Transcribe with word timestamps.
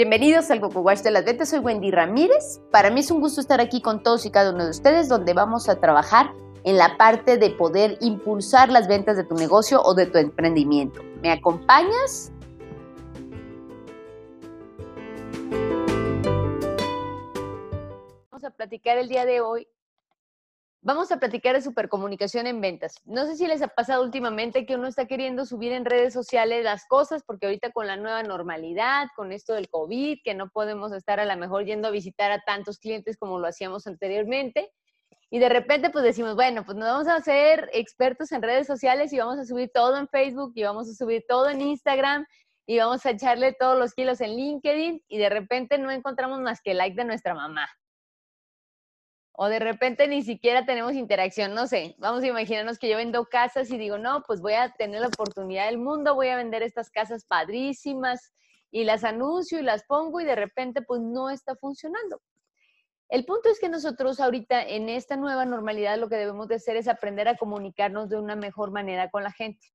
Bienvenidos 0.00 0.50
al 0.50 0.62
Coco 0.62 0.80
Wash 0.80 1.02
de 1.02 1.10
las 1.10 1.26
Ventas, 1.26 1.50
soy 1.50 1.58
Wendy 1.58 1.90
Ramírez. 1.90 2.62
Para 2.70 2.88
mí 2.88 3.00
es 3.00 3.10
un 3.10 3.20
gusto 3.20 3.38
estar 3.38 3.60
aquí 3.60 3.82
con 3.82 4.02
todos 4.02 4.24
y 4.24 4.30
cada 4.30 4.50
uno 4.50 4.64
de 4.64 4.70
ustedes 4.70 5.10
donde 5.10 5.34
vamos 5.34 5.68
a 5.68 5.78
trabajar 5.78 6.32
en 6.64 6.78
la 6.78 6.96
parte 6.96 7.36
de 7.36 7.50
poder 7.50 7.98
impulsar 8.00 8.70
las 8.70 8.88
ventas 8.88 9.18
de 9.18 9.24
tu 9.24 9.34
negocio 9.34 9.82
o 9.82 9.92
de 9.92 10.06
tu 10.06 10.16
emprendimiento. 10.16 11.02
¿Me 11.20 11.30
acompañas? 11.30 12.32
Vamos 18.30 18.44
a 18.44 18.50
platicar 18.56 18.96
el 18.96 19.10
día 19.10 19.26
de 19.26 19.42
hoy 19.42 19.68
Vamos 20.82 21.12
a 21.12 21.18
platicar 21.18 21.54
de 21.54 21.60
supercomunicación 21.60 22.46
en 22.46 22.62
ventas. 22.62 22.94
No 23.04 23.26
sé 23.26 23.36
si 23.36 23.46
les 23.46 23.60
ha 23.60 23.68
pasado 23.68 24.02
últimamente 24.02 24.64
que 24.64 24.76
uno 24.76 24.86
está 24.86 25.06
queriendo 25.06 25.44
subir 25.44 25.72
en 25.72 25.84
redes 25.84 26.14
sociales 26.14 26.64
las 26.64 26.86
cosas, 26.86 27.22
porque 27.22 27.44
ahorita 27.44 27.70
con 27.70 27.86
la 27.86 27.98
nueva 27.98 28.22
normalidad, 28.22 29.08
con 29.14 29.30
esto 29.30 29.52
del 29.52 29.68
COVID, 29.68 30.20
que 30.24 30.32
no 30.32 30.48
podemos 30.48 30.92
estar 30.92 31.20
a 31.20 31.26
lo 31.26 31.36
mejor 31.36 31.66
yendo 31.66 31.88
a 31.88 31.90
visitar 31.90 32.32
a 32.32 32.40
tantos 32.40 32.78
clientes 32.78 33.18
como 33.18 33.38
lo 33.38 33.46
hacíamos 33.46 33.86
anteriormente, 33.86 34.72
y 35.28 35.38
de 35.38 35.50
repente 35.50 35.90
pues 35.90 36.02
decimos, 36.02 36.34
bueno, 36.34 36.64
pues 36.64 36.78
nos 36.78 36.88
vamos 36.88 37.08
a 37.08 37.16
hacer 37.16 37.68
expertos 37.74 38.32
en 38.32 38.40
redes 38.40 38.66
sociales 38.66 39.12
y 39.12 39.18
vamos 39.18 39.38
a 39.38 39.44
subir 39.44 39.70
todo 39.74 39.98
en 39.98 40.08
Facebook 40.08 40.52
y 40.54 40.62
vamos 40.62 40.88
a 40.88 40.94
subir 40.94 41.26
todo 41.28 41.50
en 41.50 41.60
Instagram 41.60 42.24
y 42.66 42.78
vamos 42.78 43.04
a 43.04 43.10
echarle 43.10 43.52
todos 43.52 43.78
los 43.78 43.92
kilos 43.92 44.22
en 44.22 44.30
LinkedIn 44.30 45.04
y 45.08 45.18
de 45.18 45.28
repente 45.28 45.76
no 45.76 45.90
encontramos 45.90 46.40
más 46.40 46.62
que 46.62 46.72
like 46.72 46.96
de 46.96 47.04
nuestra 47.04 47.34
mamá 47.34 47.68
o 49.42 49.48
de 49.48 49.58
repente 49.58 50.06
ni 50.06 50.20
siquiera 50.20 50.66
tenemos 50.66 50.92
interacción, 50.92 51.54
no 51.54 51.66
sé, 51.66 51.94
vamos 51.96 52.22
a 52.22 52.26
imaginarnos 52.26 52.78
que 52.78 52.90
yo 52.90 52.98
vendo 52.98 53.24
casas 53.24 53.70
y 53.70 53.78
digo, 53.78 53.96
no, 53.96 54.22
pues 54.26 54.42
voy 54.42 54.52
a 54.52 54.68
tener 54.72 55.00
la 55.00 55.06
oportunidad 55.06 55.64
del 55.64 55.78
mundo, 55.78 56.14
voy 56.14 56.28
a 56.28 56.36
vender 56.36 56.62
estas 56.62 56.90
casas 56.90 57.24
padrísimas 57.24 58.34
y 58.70 58.84
las 58.84 59.02
anuncio 59.02 59.58
y 59.58 59.62
las 59.62 59.84
pongo 59.84 60.20
y 60.20 60.26
de 60.26 60.34
repente 60.34 60.82
pues 60.82 61.00
no 61.00 61.30
está 61.30 61.56
funcionando. 61.56 62.20
El 63.08 63.24
punto 63.24 63.48
es 63.48 63.58
que 63.58 63.70
nosotros 63.70 64.20
ahorita 64.20 64.62
en 64.62 64.90
esta 64.90 65.16
nueva 65.16 65.46
normalidad 65.46 65.96
lo 65.96 66.10
que 66.10 66.16
debemos 66.16 66.46
de 66.48 66.56
hacer 66.56 66.76
es 66.76 66.86
aprender 66.86 67.26
a 67.26 67.38
comunicarnos 67.38 68.10
de 68.10 68.18
una 68.18 68.36
mejor 68.36 68.72
manera 68.72 69.08
con 69.08 69.22
la 69.22 69.32
gente. 69.32 69.66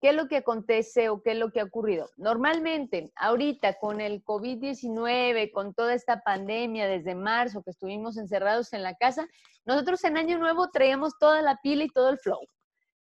¿Qué 0.00 0.10
es 0.10 0.14
lo 0.14 0.28
que 0.28 0.38
acontece 0.38 1.08
o 1.08 1.22
qué 1.22 1.32
es 1.32 1.38
lo 1.38 1.50
que 1.50 1.60
ha 1.60 1.64
ocurrido? 1.64 2.08
Normalmente, 2.16 3.12
ahorita 3.16 3.78
con 3.78 4.00
el 4.00 4.24
COVID-19, 4.24 5.52
con 5.52 5.74
toda 5.74 5.94
esta 5.94 6.20
pandemia 6.20 6.86
desde 6.86 7.14
marzo 7.14 7.62
que 7.62 7.70
estuvimos 7.70 8.16
encerrados 8.16 8.72
en 8.72 8.82
la 8.82 8.94
casa, 8.94 9.26
nosotros 9.64 10.02
en 10.04 10.16
Año 10.16 10.38
Nuevo 10.38 10.70
traíamos 10.70 11.18
toda 11.18 11.42
la 11.42 11.58
pila 11.62 11.84
y 11.84 11.88
todo 11.88 12.10
el 12.10 12.18
flow. 12.18 12.40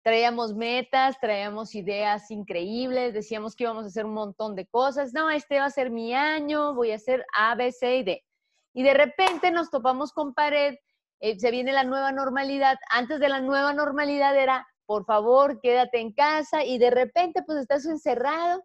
Traíamos 0.02 0.54
metas, 0.54 1.18
traíamos 1.20 1.74
ideas 1.74 2.30
increíbles, 2.30 3.12
decíamos 3.12 3.56
que 3.56 3.64
íbamos 3.64 3.84
a 3.84 3.88
hacer 3.88 4.04
un 4.04 4.14
montón 4.14 4.54
de 4.54 4.66
cosas. 4.66 5.12
No, 5.12 5.30
este 5.30 5.58
va 5.58 5.66
a 5.66 5.70
ser 5.70 5.90
mi 5.90 6.14
año, 6.14 6.74
voy 6.74 6.92
a 6.92 6.96
hacer 6.96 7.24
A, 7.36 7.54
B, 7.56 7.72
C 7.72 7.96
y 7.96 8.04
D. 8.04 8.24
Y 8.72 8.82
de 8.82 8.94
repente 8.94 9.50
nos 9.50 9.70
topamos 9.70 10.12
con 10.12 10.32
pared, 10.32 10.76
eh, 11.20 11.38
se 11.38 11.50
viene 11.50 11.72
la 11.72 11.84
nueva 11.84 12.12
normalidad. 12.12 12.78
Antes 12.90 13.18
de 13.20 13.28
la 13.28 13.40
nueva 13.40 13.72
normalidad 13.72 14.36
era 14.36 14.66
por 14.86 15.04
favor, 15.04 15.60
quédate 15.60 16.00
en 16.00 16.12
casa 16.12 16.64
y 16.64 16.78
de 16.78 16.90
repente 16.90 17.42
pues 17.42 17.58
estás 17.58 17.84
encerrado 17.86 18.64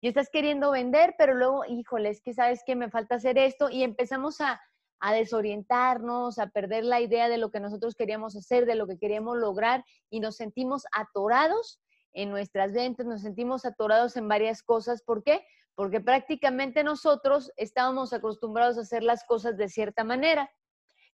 y 0.00 0.08
estás 0.08 0.28
queriendo 0.30 0.70
vender, 0.70 1.14
pero 1.16 1.34
luego, 1.34 1.64
híjole, 1.64 2.10
es 2.10 2.20
que 2.20 2.34
sabes 2.34 2.62
que 2.66 2.76
me 2.76 2.90
falta 2.90 3.14
hacer 3.14 3.38
esto 3.38 3.70
y 3.70 3.82
empezamos 3.82 4.40
a, 4.42 4.60
a 5.00 5.12
desorientarnos, 5.14 6.38
a 6.38 6.48
perder 6.48 6.84
la 6.84 7.00
idea 7.00 7.28
de 7.28 7.38
lo 7.38 7.50
que 7.50 7.60
nosotros 7.60 7.94
queríamos 7.94 8.36
hacer, 8.36 8.66
de 8.66 8.74
lo 8.74 8.86
que 8.86 8.98
queríamos 8.98 9.38
lograr 9.38 9.84
y 10.10 10.20
nos 10.20 10.36
sentimos 10.36 10.84
atorados 10.92 11.80
en 12.12 12.30
nuestras 12.30 12.72
ventas, 12.72 13.06
nos 13.06 13.22
sentimos 13.22 13.64
atorados 13.64 14.16
en 14.16 14.28
varias 14.28 14.62
cosas. 14.62 15.02
¿Por 15.02 15.22
qué? 15.22 15.44
Porque 15.74 16.00
prácticamente 16.00 16.84
nosotros 16.84 17.50
estábamos 17.56 18.12
acostumbrados 18.12 18.78
a 18.78 18.82
hacer 18.82 19.02
las 19.02 19.24
cosas 19.24 19.56
de 19.56 19.68
cierta 19.68 20.04
manera. 20.04 20.50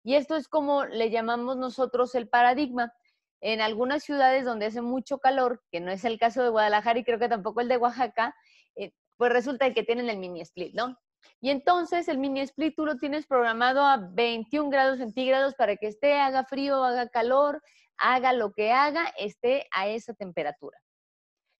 Y 0.02 0.14
esto 0.14 0.36
es 0.36 0.48
como 0.48 0.84
le 0.84 1.10
llamamos 1.10 1.56
nosotros 1.56 2.14
el 2.14 2.28
paradigma 2.28 2.92
en 3.40 3.60
algunas 3.60 4.02
ciudades 4.02 4.44
donde 4.44 4.66
hace 4.66 4.82
mucho 4.82 5.18
calor, 5.18 5.62
que 5.70 5.80
no 5.80 5.90
es 5.90 6.04
el 6.04 6.18
caso 6.18 6.42
de 6.42 6.50
Guadalajara 6.50 6.98
y 6.98 7.04
creo 7.04 7.18
que 7.18 7.28
tampoco 7.28 7.60
el 7.60 7.68
de 7.68 7.76
Oaxaca, 7.76 8.34
eh, 8.76 8.92
pues 9.16 9.32
resulta 9.32 9.72
que 9.72 9.82
tienen 9.82 10.08
el 10.08 10.18
mini 10.18 10.40
split, 10.42 10.74
¿no? 10.74 10.96
Y 11.40 11.50
entonces 11.50 12.08
el 12.08 12.18
mini 12.18 12.40
split 12.40 12.74
tú 12.76 12.86
lo 12.86 12.96
tienes 12.96 13.26
programado 13.26 13.82
a 13.82 13.96
21 13.96 14.70
grados 14.70 14.98
centígrados 14.98 15.54
para 15.54 15.76
que 15.76 15.88
esté, 15.88 16.18
haga 16.18 16.44
frío, 16.44 16.84
haga 16.84 17.08
calor, 17.08 17.62
haga 17.96 18.32
lo 18.32 18.52
que 18.52 18.72
haga, 18.72 19.12
esté 19.18 19.66
a 19.72 19.88
esa 19.88 20.14
temperatura. 20.14 20.78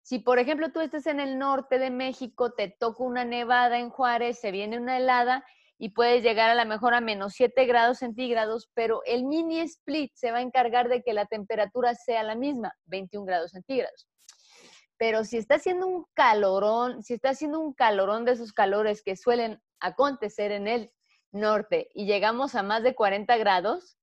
Si, 0.03 0.19
por 0.19 0.39
ejemplo, 0.39 0.73
tú 0.73 0.81
estás 0.81 1.07
en 1.07 1.21
el 1.21 1.39
norte 1.39 1.79
de 1.79 1.91
México, 1.91 2.53
te 2.53 2.69
toca 2.69 3.05
una 3.05 3.25
nevada 3.25 3.79
en 3.79 3.91
Juárez, 3.91 4.41
se 4.41 4.51
viene 4.51 4.79
una 4.79 4.97
helada, 4.97 5.45
y 5.83 5.89
puedes 5.89 6.23
llegar 6.23 6.51
a 6.51 6.55
la 6.55 6.67
mejor 6.67 6.93
a 6.93 7.01
menos 7.01 7.33
7 7.33 7.65
grados 7.65 7.99
centígrados, 7.99 8.69
pero 8.75 9.01
el 9.07 9.25
mini 9.25 9.61
split 9.61 10.13
se 10.15 10.31
va 10.31 10.37
a 10.37 10.43
encargar 10.43 10.91
de 10.91 11.03
que 11.03 11.15
la 11.15 11.25
temperatura 11.25 11.95
sea 11.95 12.23
la 12.23 12.35
misma, 12.35 12.75
21 12.85 13.25
grados 13.25 13.53
centígrados. 13.53 14.07
Pero 14.99 15.25
si 15.25 15.39
está 15.39 15.55
haciendo 15.55 15.87
un 15.87 16.05
calorón, 16.13 17.03
si 17.03 17.15
está 17.15 17.31
haciendo 17.31 17.61
un 17.61 17.73
calorón 17.73 18.27
de 18.27 18.33
esos 18.33 18.53
calores 18.53 19.03
que 19.03 19.17
suelen 19.17 19.59
acontecer 19.81 20.53
en 20.53 20.69
el 20.69 20.93
norte 21.33 21.89
y 21.95 22.05
llegamos 22.05 22.55
a 22.57 22.63
más 22.63 22.83
de 22.83 22.95
40 22.95 23.35
grados, 23.39 23.97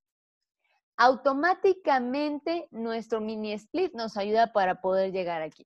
automáticamente 0.96 2.66
nuestro 2.72 3.20
mini 3.20 3.52
split 3.52 3.94
nos 3.94 4.16
ayuda 4.16 4.52
para 4.52 4.80
poder 4.80 5.12
llegar 5.12 5.42
aquí. 5.42 5.64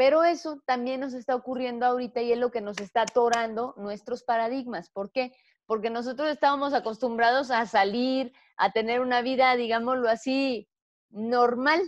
Pero 0.00 0.24
eso 0.24 0.62
también 0.64 1.00
nos 1.00 1.12
está 1.12 1.34
ocurriendo 1.34 1.84
ahorita 1.84 2.22
y 2.22 2.32
es 2.32 2.38
lo 2.38 2.50
que 2.50 2.62
nos 2.62 2.78
está 2.78 3.02
atorando 3.02 3.74
nuestros 3.76 4.22
paradigmas. 4.22 4.88
¿Por 4.88 5.12
qué? 5.12 5.36
Porque 5.66 5.90
nosotros 5.90 6.30
estábamos 6.30 6.72
acostumbrados 6.72 7.50
a 7.50 7.66
salir, 7.66 8.32
a 8.56 8.72
tener 8.72 9.02
una 9.02 9.20
vida, 9.20 9.54
digámoslo 9.56 10.08
así, 10.08 10.70
normal. 11.10 11.82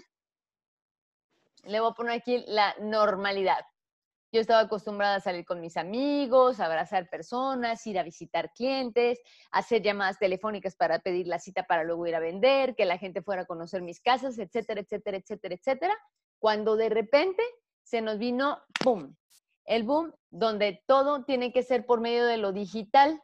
Le 1.64 1.80
voy 1.80 1.90
a 1.90 1.94
poner 1.94 2.12
aquí 2.12 2.44
la 2.48 2.74
normalidad. 2.82 3.64
Yo 4.30 4.42
estaba 4.42 4.60
acostumbrada 4.60 5.14
a 5.14 5.20
salir 5.20 5.46
con 5.46 5.62
mis 5.62 5.78
amigos, 5.78 6.60
abrazar 6.60 7.08
personas, 7.08 7.86
ir 7.86 7.98
a 7.98 8.02
visitar 8.02 8.52
clientes, 8.52 9.20
hacer 9.52 9.80
llamadas 9.80 10.18
telefónicas 10.18 10.76
para 10.76 10.98
pedir 10.98 11.28
la 11.28 11.38
cita 11.38 11.62
para 11.62 11.82
luego 11.82 12.06
ir 12.06 12.14
a 12.14 12.20
vender, 12.20 12.74
que 12.74 12.84
la 12.84 12.98
gente 12.98 13.22
fuera 13.22 13.44
a 13.44 13.46
conocer 13.46 13.80
mis 13.80 14.02
casas, 14.02 14.38
etcétera, 14.38 14.82
etcétera, 14.82 15.16
etcétera, 15.16 15.54
etcétera. 15.54 15.98
Cuando 16.38 16.76
de 16.76 16.90
repente 16.90 17.42
se 17.82 18.00
nos 18.00 18.19
vino, 18.19 18.60
¡boom! 18.84 19.16
El 19.65 19.84
boom 19.84 20.15
donde 20.31 20.82
todo 20.87 21.25
tiene 21.25 21.53
que 21.53 21.62
ser 21.62 21.87
por 21.87 22.00
medio 22.00 22.26
de 22.26 22.37
lo 22.37 22.53
digital. 22.53 23.22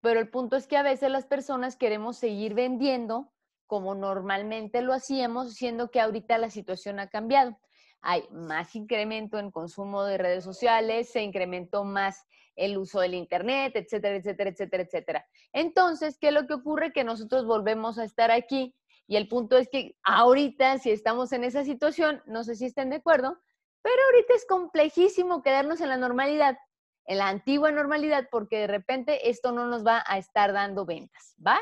Pero 0.00 0.20
el 0.20 0.30
punto 0.30 0.56
es 0.56 0.66
que 0.66 0.76
a 0.76 0.82
veces 0.82 1.10
las 1.10 1.26
personas 1.26 1.76
queremos 1.76 2.18
seguir 2.18 2.54
vendiendo 2.54 3.32
como 3.66 3.94
normalmente 3.94 4.80
lo 4.82 4.92
hacíamos, 4.92 5.54
siendo 5.54 5.90
que 5.90 6.00
ahorita 6.00 6.38
la 6.38 6.50
situación 6.50 7.00
ha 7.00 7.08
cambiado. 7.08 7.58
Hay 8.00 8.22
más 8.30 8.76
incremento 8.76 9.38
en 9.38 9.50
consumo 9.50 10.04
de 10.04 10.18
redes 10.18 10.44
sociales, 10.44 11.10
se 11.10 11.22
incrementó 11.22 11.84
más 11.84 12.24
el 12.54 12.78
uso 12.78 13.00
del 13.00 13.14
Internet, 13.14 13.72
etcétera, 13.74 14.16
etcétera, 14.16 14.50
etcétera, 14.50 14.82
etcétera. 14.84 15.26
Entonces, 15.52 16.16
¿qué 16.18 16.28
es 16.28 16.34
lo 16.34 16.46
que 16.46 16.54
ocurre? 16.54 16.92
Que 16.92 17.04
nosotros 17.04 17.44
volvemos 17.46 17.98
a 17.98 18.04
estar 18.04 18.30
aquí 18.30 18.74
y 19.06 19.16
el 19.16 19.28
punto 19.28 19.56
es 19.56 19.68
que 19.68 19.96
ahorita, 20.02 20.78
si 20.78 20.90
estamos 20.90 21.32
en 21.32 21.44
esa 21.44 21.64
situación, 21.64 22.22
no 22.26 22.44
sé 22.44 22.56
si 22.56 22.66
estén 22.66 22.90
de 22.90 22.96
acuerdo, 22.96 23.38
pero 23.82 23.96
ahorita 24.06 24.34
es 24.34 24.46
complejísimo 24.46 25.42
quedarnos 25.42 25.80
en 25.80 25.90
la 25.90 25.96
normalidad, 25.96 26.58
en 27.04 27.18
la 27.18 27.28
antigua 27.28 27.70
normalidad, 27.70 28.26
porque 28.30 28.58
de 28.58 28.66
repente 28.66 29.30
esto 29.30 29.52
no 29.52 29.66
nos 29.66 29.86
va 29.86 30.02
a 30.06 30.18
estar 30.18 30.52
dando 30.52 30.84
ventas, 30.84 31.36
¿va? 31.44 31.60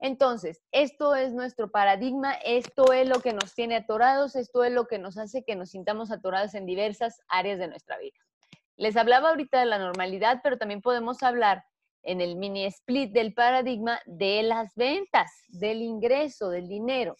Entonces, 0.00 0.64
esto 0.72 1.14
es 1.14 1.32
nuestro 1.32 1.70
paradigma, 1.70 2.32
esto 2.44 2.92
es 2.92 3.08
lo 3.08 3.20
que 3.20 3.32
nos 3.32 3.54
tiene 3.54 3.76
atorados, 3.76 4.34
esto 4.34 4.64
es 4.64 4.72
lo 4.72 4.88
que 4.88 4.98
nos 4.98 5.16
hace 5.16 5.44
que 5.44 5.54
nos 5.54 5.70
sintamos 5.70 6.10
atorados 6.10 6.54
en 6.54 6.66
diversas 6.66 7.20
áreas 7.28 7.60
de 7.60 7.68
nuestra 7.68 7.96
vida. 7.98 8.18
Les 8.76 8.96
hablaba 8.96 9.28
ahorita 9.28 9.60
de 9.60 9.66
la 9.66 9.78
normalidad, 9.78 10.40
pero 10.42 10.58
también 10.58 10.82
podemos 10.82 11.22
hablar 11.22 11.64
en 12.02 12.20
el 12.20 12.36
mini 12.36 12.64
split 12.66 13.12
del 13.12 13.34
paradigma 13.34 14.00
de 14.06 14.42
las 14.42 14.74
ventas, 14.74 15.30
del 15.48 15.82
ingreso, 15.82 16.48
del 16.48 16.68
dinero. 16.68 17.16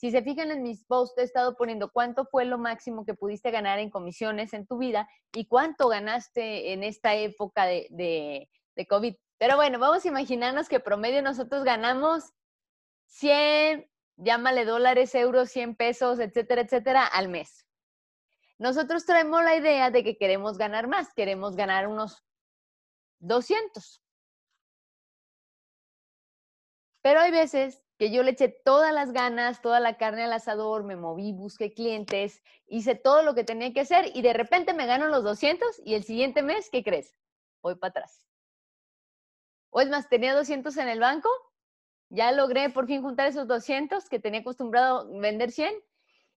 Si 0.00 0.10
se 0.10 0.22
fijan 0.22 0.50
en 0.50 0.62
mis 0.62 0.82
posts, 0.86 1.18
he 1.18 1.24
estado 1.24 1.56
poniendo 1.56 1.90
cuánto 1.92 2.24
fue 2.24 2.46
lo 2.46 2.56
máximo 2.56 3.04
que 3.04 3.12
pudiste 3.12 3.50
ganar 3.50 3.78
en 3.78 3.90
comisiones 3.90 4.54
en 4.54 4.66
tu 4.66 4.78
vida 4.78 5.06
y 5.34 5.46
cuánto 5.46 5.88
ganaste 5.88 6.72
en 6.72 6.82
esta 6.84 7.14
época 7.14 7.66
de, 7.66 8.48
COVID. 8.88 9.14
Pero 9.36 9.56
bueno, 9.56 9.78
vamos 9.78 10.02
a 10.02 10.08
imaginarnos 10.08 10.70
que 10.70 10.80
promedio 10.80 11.20
nosotros 11.20 11.64
ganamos 11.64 12.32
100, 13.08 13.90
llámale 14.16 14.64
dólares, 14.64 15.14
euros, 15.14 15.50
100 15.50 15.76
pesos, 15.76 16.18
etcétera, 16.18 16.62
etcétera, 16.62 17.04
al 17.04 17.28
mes. 17.28 17.66
Nosotros 18.56 19.04
traemos 19.04 19.44
la 19.44 19.56
idea 19.56 19.90
de 19.90 20.02
que 20.02 20.16
queremos 20.16 20.56
ganar 20.56 20.88
más, 20.88 21.12
queremos 21.12 21.56
ganar 21.56 21.86
unos 21.88 22.24
200. 23.18 24.02
Pero 27.02 27.20
hay 27.20 27.30
veces 27.30 27.82
que 27.98 28.10
yo 28.10 28.22
le 28.22 28.30
eché 28.30 28.48
todas 28.48 28.94
las 28.94 29.12
ganas, 29.12 29.60
toda 29.60 29.80
la 29.80 29.96
carne 29.96 30.24
al 30.24 30.32
asador, 30.32 30.84
me 30.84 30.96
moví, 30.96 31.32
busqué 31.32 31.72
clientes, 31.72 32.42
hice 32.66 32.94
todo 32.94 33.22
lo 33.22 33.34
que 33.34 33.44
tenía 33.44 33.72
que 33.72 33.80
hacer 33.80 34.10
y 34.14 34.22
de 34.22 34.32
repente 34.32 34.72
me 34.72 34.86
gano 34.86 35.08
los 35.08 35.22
200 35.22 35.82
y 35.84 35.94
el 35.94 36.04
siguiente 36.04 36.42
mes, 36.42 36.70
¿qué 36.70 36.82
crees? 36.82 37.14
Voy 37.62 37.74
para 37.76 37.90
atrás. 37.90 38.26
O 39.70 39.80
es 39.80 39.88
más, 39.88 40.08
tenía 40.08 40.34
200 40.34 40.76
en 40.78 40.88
el 40.88 41.00
banco, 41.00 41.28
ya 42.08 42.32
logré 42.32 42.70
por 42.70 42.86
fin 42.86 43.02
juntar 43.02 43.28
esos 43.28 43.46
200 43.46 44.08
que 44.08 44.18
tenía 44.18 44.40
acostumbrado 44.40 45.08
vender 45.20 45.52
100 45.52 45.72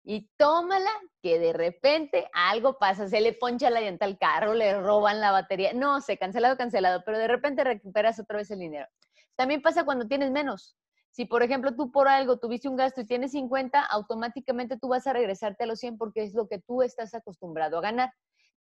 y 0.04 0.30
tómala 0.36 0.92
que 1.22 1.40
de 1.40 1.54
repente 1.54 2.30
algo 2.34 2.78
pasa, 2.78 3.08
se 3.08 3.22
le 3.22 3.34
poncha 3.34 3.70
la 3.70 3.82
llanta 3.82 4.06
al 4.06 4.18
carro, 4.18 4.54
le 4.54 4.80
roban 4.82 5.22
la 5.22 5.32
batería, 5.32 5.74
no 5.74 6.02
sé, 6.02 6.18
cancelado, 6.18 6.58
cancelado, 6.58 7.04
pero 7.06 7.18
de 7.18 7.28
repente 7.28 7.64
recuperas 7.64 8.20
otra 8.20 8.38
vez 8.38 8.52
el 8.52 8.60
dinero. 8.60 8.88
También 9.36 9.62
pasa 9.62 9.86
cuando 9.86 10.08
tienes 10.08 10.32
menos. 10.32 10.78
Si, 11.12 11.26
por 11.26 11.44
ejemplo, 11.44 11.76
tú 11.76 11.92
por 11.92 12.08
algo 12.08 12.40
tuviste 12.40 12.68
un 12.68 12.76
gasto 12.76 13.02
y 13.02 13.06
tienes 13.06 13.32
50, 13.32 13.80
automáticamente 13.80 14.80
tú 14.80 14.88
vas 14.88 15.06
a 15.06 15.14
regresarte 15.14 15.64
a 15.64 15.68
los 15.68 15.80
100 15.80 15.98
porque 15.98 16.24
es 16.24 16.34
lo 16.34 16.48
que 16.48 16.60
tú 16.60 16.82
estás 16.82 17.14
acostumbrado 17.14 17.78
a 17.78 17.82
ganar. 17.82 18.12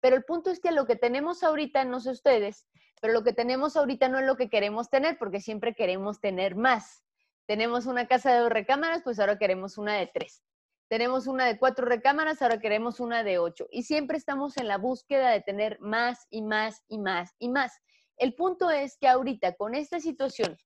Pero 0.00 0.17
el 0.17 0.25
punto 0.25 0.50
es 0.50 0.61
que 0.61 0.72
lo 0.72 0.87
que 0.87 0.96
tenemos 0.96 1.43
ahorita, 1.43 1.84
no 1.84 2.00
sé 2.00 2.11
ustedes, 2.11 2.67
pero 3.00 3.12
lo 3.12 3.22
que 3.22 3.32
tenemos 3.32 3.76
ahorita 3.76 4.08
no 4.08 4.19
es 4.19 4.26
lo 4.26 4.37
que 4.37 4.49
queremos 4.49 4.90
tener 4.90 5.17
porque 5.19 5.40
siempre 5.40 5.75
queremos 5.75 6.20
tener 6.20 6.56
más. 6.56 7.05
Tenemos 7.46 7.87
una 7.87 8.06
casa 8.06 8.32
de 8.32 8.40
dos 8.40 8.50
recámaras, 8.50 9.02
pues 9.02 9.20
ahora 9.20 9.38
queremos 9.38 9.78
una 9.78 9.94
de 9.94 10.06
tres. 10.06 10.43
Tenemos 10.88 11.28
una 11.28 11.46
de 11.46 11.58
cuatro 11.58 11.87
recámaras, 11.87 12.43
ahora 12.43 12.58
queremos 12.58 12.99
una 12.99 13.22
de 13.22 13.38
ocho. 13.38 13.69
Y 13.70 13.84
siempre 13.84 14.17
estamos 14.17 14.56
en 14.56 14.67
la 14.67 14.76
búsqueda 14.76 15.31
de 15.31 15.40
tener 15.40 15.78
más 15.81 16.26
y 16.31 16.43
más 16.43 16.82
y 16.88 16.99
más 16.99 17.37
y 17.38 17.49
más. 17.49 17.81
El 18.20 18.34
punto 18.34 18.70
es 18.70 18.96
que 18.99 19.08
ahorita 19.08 19.55
con 19.56 19.75
esta 19.75 19.99
situación 19.99 20.56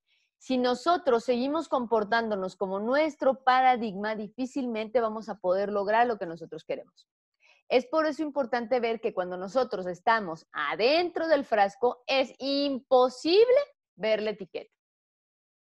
si 0.45 0.59
nosotros 0.59 1.23
seguimos 1.23 1.67
comportándonos 1.67 2.55
como 2.55 2.79
nuestro 2.79 3.43
paradigma, 3.43 4.15
difícilmente 4.15 5.01
vamos 5.01 5.27
a 5.27 5.39
poder 5.39 5.71
lograr 5.71 6.05
lo 6.05 6.19
que 6.19 6.27
nosotros 6.27 6.63
queremos. 6.63 7.07
Es 7.67 7.87
por 7.87 8.05
eso 8.05 8.21
importante 8.21 8.79
ver 8.79 9.01
que 9.01 9.11
cuando 9.11 9.37
nosotros 9.37 9.87
estamos 9.87 10.45
adentro 10.51 11.27
del 11.27 11.45
frasco, 11.45 12.03
es 12.05 12.31
imposible 12.37 13.57
ver 13.95 14.21
la 14.21 14.31
etiqueta. 14.31 14.71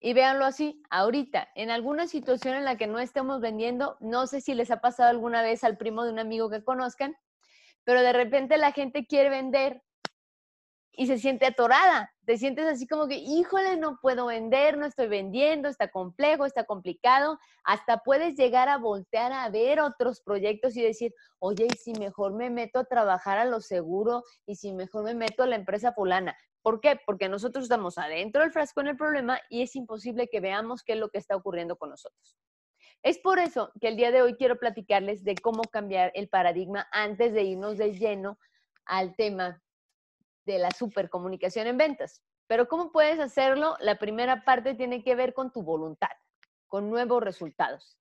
Y 0.01 0.15
véanlo 0.15 0.45
así, 0.45 0.83
ahorita, 0.91 1.49
en 1.55 1.71
alguna 1.71 2.09
situación 2.09 2.57
en 2.57 2.65
la 2.65 2.77
que 2.77 2.89
no 2.89 2.99
estemos 2.99 3.41
vendiendo, 3.41 3.97
no 4.01 4.27
sé 4.27 4.41
si 4.41 4.53
les 4.55 4.73
ha 4.73 4.81
pasado 4.81 5.11
alguna 5.11 5.43
vez 5.43 5.63
al 5.63 5.77
primo 5.77 6.03
de 6.03 6.11
un 6.11 6.19
amigo 6.19 6.51
que 6.51 6.65
conozcan, 6.65 7.15
pero 7.85 8.03
de 8.03 8.13
repente 8.13 8.57
la 8.57 8.73
gente 8.73 9.07
quiere 9.07 9.31
vender 9.31 9.85
y 10.95 11.07
se 11.07 11.19
siente 11.19 11.47
atorada. 11.47 12.13
Te 12.27 12.37
sientes 12.37 12.67
así 12.67 12.87
como 12.87 13.09
que, 13.09 13.17
híjole, 13.17 13.77
no 13.77 13.99
puedo 14.01 14.27
vender, 14.27 14.77
no 14.79 14.87
estoy 14.87 15.09
vendiendo, 15.09 15.69
está 15.69 15.91
complejo, 15.91 16.45
está 16.45 16.65
complicado. 16.65 17.39
Hasta 17.65 17.99
puedes 17.99 18.37
llegar 18.37 18.69
a 18.69 18.79
voltear 18.79 19.33
a 19.33 19.49
ver 19.49 19.81
otros 19.81 20.21
proyectos 20.21 20.77
y 20.77 20.83
decir, 20.83 21.15
oye, 21.39 21.67
y 21.73 21.77
si 21.77 21.93
mejor 21.95 22.35
me 22.35 22.51
meto 22.51 22.79
a 22.79 22.85
trabajar 22.85 23.39
a 23.39 23.45
lo 23.45 23.61
seguro 23.61 24.23
y 24.47 24.57
si 24.57 24.73
mejor 24.73 25.05
me 25.05 25.15
meto 25.15 25.43
a 25.43 25.47
la 25.47 25.57
empresa 25.57 25.93
fulana. 25.93 26.37
¿Por 26.63 26.81
qué? 26.81 27.01
Porque 27.05 27.29
nosotros 27.29 27.65
estamos 27.65 27.99
adentro 27.99 28.43
del 28.43 28.53
frasco 28.53 28.81
en 28.83 28.89
el 28.89 28.97
problema 28.97 29.41
y 29.49 29.63
es 29.63 29.75
imposible 29.75 30.29
que 30.29 30.41
veamos 30.41 30.85
qué 30.85 30.93
es 30.93 30.99
lo 30.99 31.09
que 31.09 31.19
está 31.19 31.35
ocurriendo 31.35 31.77
con 31.77 31.91
nosotros. 31.91 32.37
Es 33.03 33.19
por 33.19 33.41
eso 33.41 33.73
que 33.81 33.89
el 33.89 33.97
día 33.97 34.13
de 34.13 34.23
hoy 34.23 34.37
quiero 34.37 34.59
platicarles 34.61 35.25
de 35.25 35.35
cómo 35.35 35.63
cambiar 35.65 36.13
el 36.15 36.29
paradigma 36.29 36.87
antes 36.93 37.33
de 37.33 37.43
irnos 37.43 37.79
de 37.79 37.95
lleno 37.95 38.39
al 38.85 39.17
tema 39.17 39.61
de 40.45 40.59
la 40.59 40.71
supercomunicación 40.71 41.67
en 41.67 41.79
ventas. 41.79 42.23
Pero 42.47 42.69
¿cómo 42.69 42.93
puedes 42.93 43.19
hacerlo? 43.19 43.77
La 43.81 43.99
primera 43.99 44.45
parte 44.45 44.75
tiene 44.75 45.03
que 45.03 45.15
ver 45.15 45.35
con 45.35 45.53
tu 45.53 45.63
voluntad, 45.63 46.11
con 46.67 46.91
nuevos 46.91 47.23
resultados. 47.23 47.97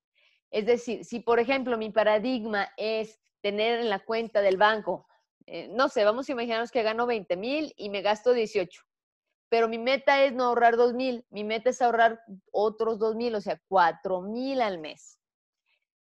Es 0.49 0.65
decir, 0.65 1.05
si 1.05 1.19
por 1.19 1.39
ejemplo 1.39 1.77
mi 1.77 1.89
paradigma 1.89 2.69
es 2.77 3.19
tener 3.41 3.79
en 3.79 3.89
la 3.89 3.99
cuenta 3.99 4.41
del 4.41 4.57
banco, 4.57 5.07
eh, 5.45 5.69
no 5.69 5.89
sé, 5.89 6.03
vamos 6.03 6.27
a 6.27 6.31
imaginarnos 6.33 6.71
que 6.71 6.83
gano 6.83 7.05
20 7.05 7.37
mil 7.37 7.73
y 7.77 7.89
me 7.89 8.01
gasto 8.01 8.33
18, 8.33 8.83
pero 9.49 9.67
mi 9.67 9.77
meta 9.77 10.23
es 10.23 10.33
no 10.33 10.45
ahorrar 10.45 10.75
2 10.75 10.93
mil, 10.93 11.25
mi 11.29 11.43
meta 11.43 11.69
es 11.69 11.81
ahorrar 11.81 12.21
otros 12.51 12.99
2 12.99 13.15
mil, 13.15 13.35
o 13.35 13.41
sea, 13.41 13.59
4 13.67 14.21
mil 14.21 14.61
al 14.61 14.79
mes 14.79 15.20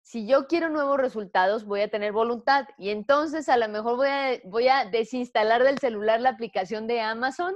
si 0.02 0.26
yo 0.26 0.46
quiero 0.46 0.68
nuevos 0.68 0.98
resultados, 0.98 1.64
voy 1.64 1.80
a 1.80 1.88
tener 1.90 2.12
voluntad 2.12 2.66
y 2.76 2.90
entonces 2.90 3.48
a 3.48 3.56
lo 3.56 3.68
mejor 3.68 3.96
voy 4.44 4.68
a, 4.68 4.84
desinstalar 4.86 5.62
del 5.62 5.78
celular 5.78 6.20
la 6.20 6.30
aplicación 6.30 6.86
de 6.86 7.00
Amazon, 7.00 7.54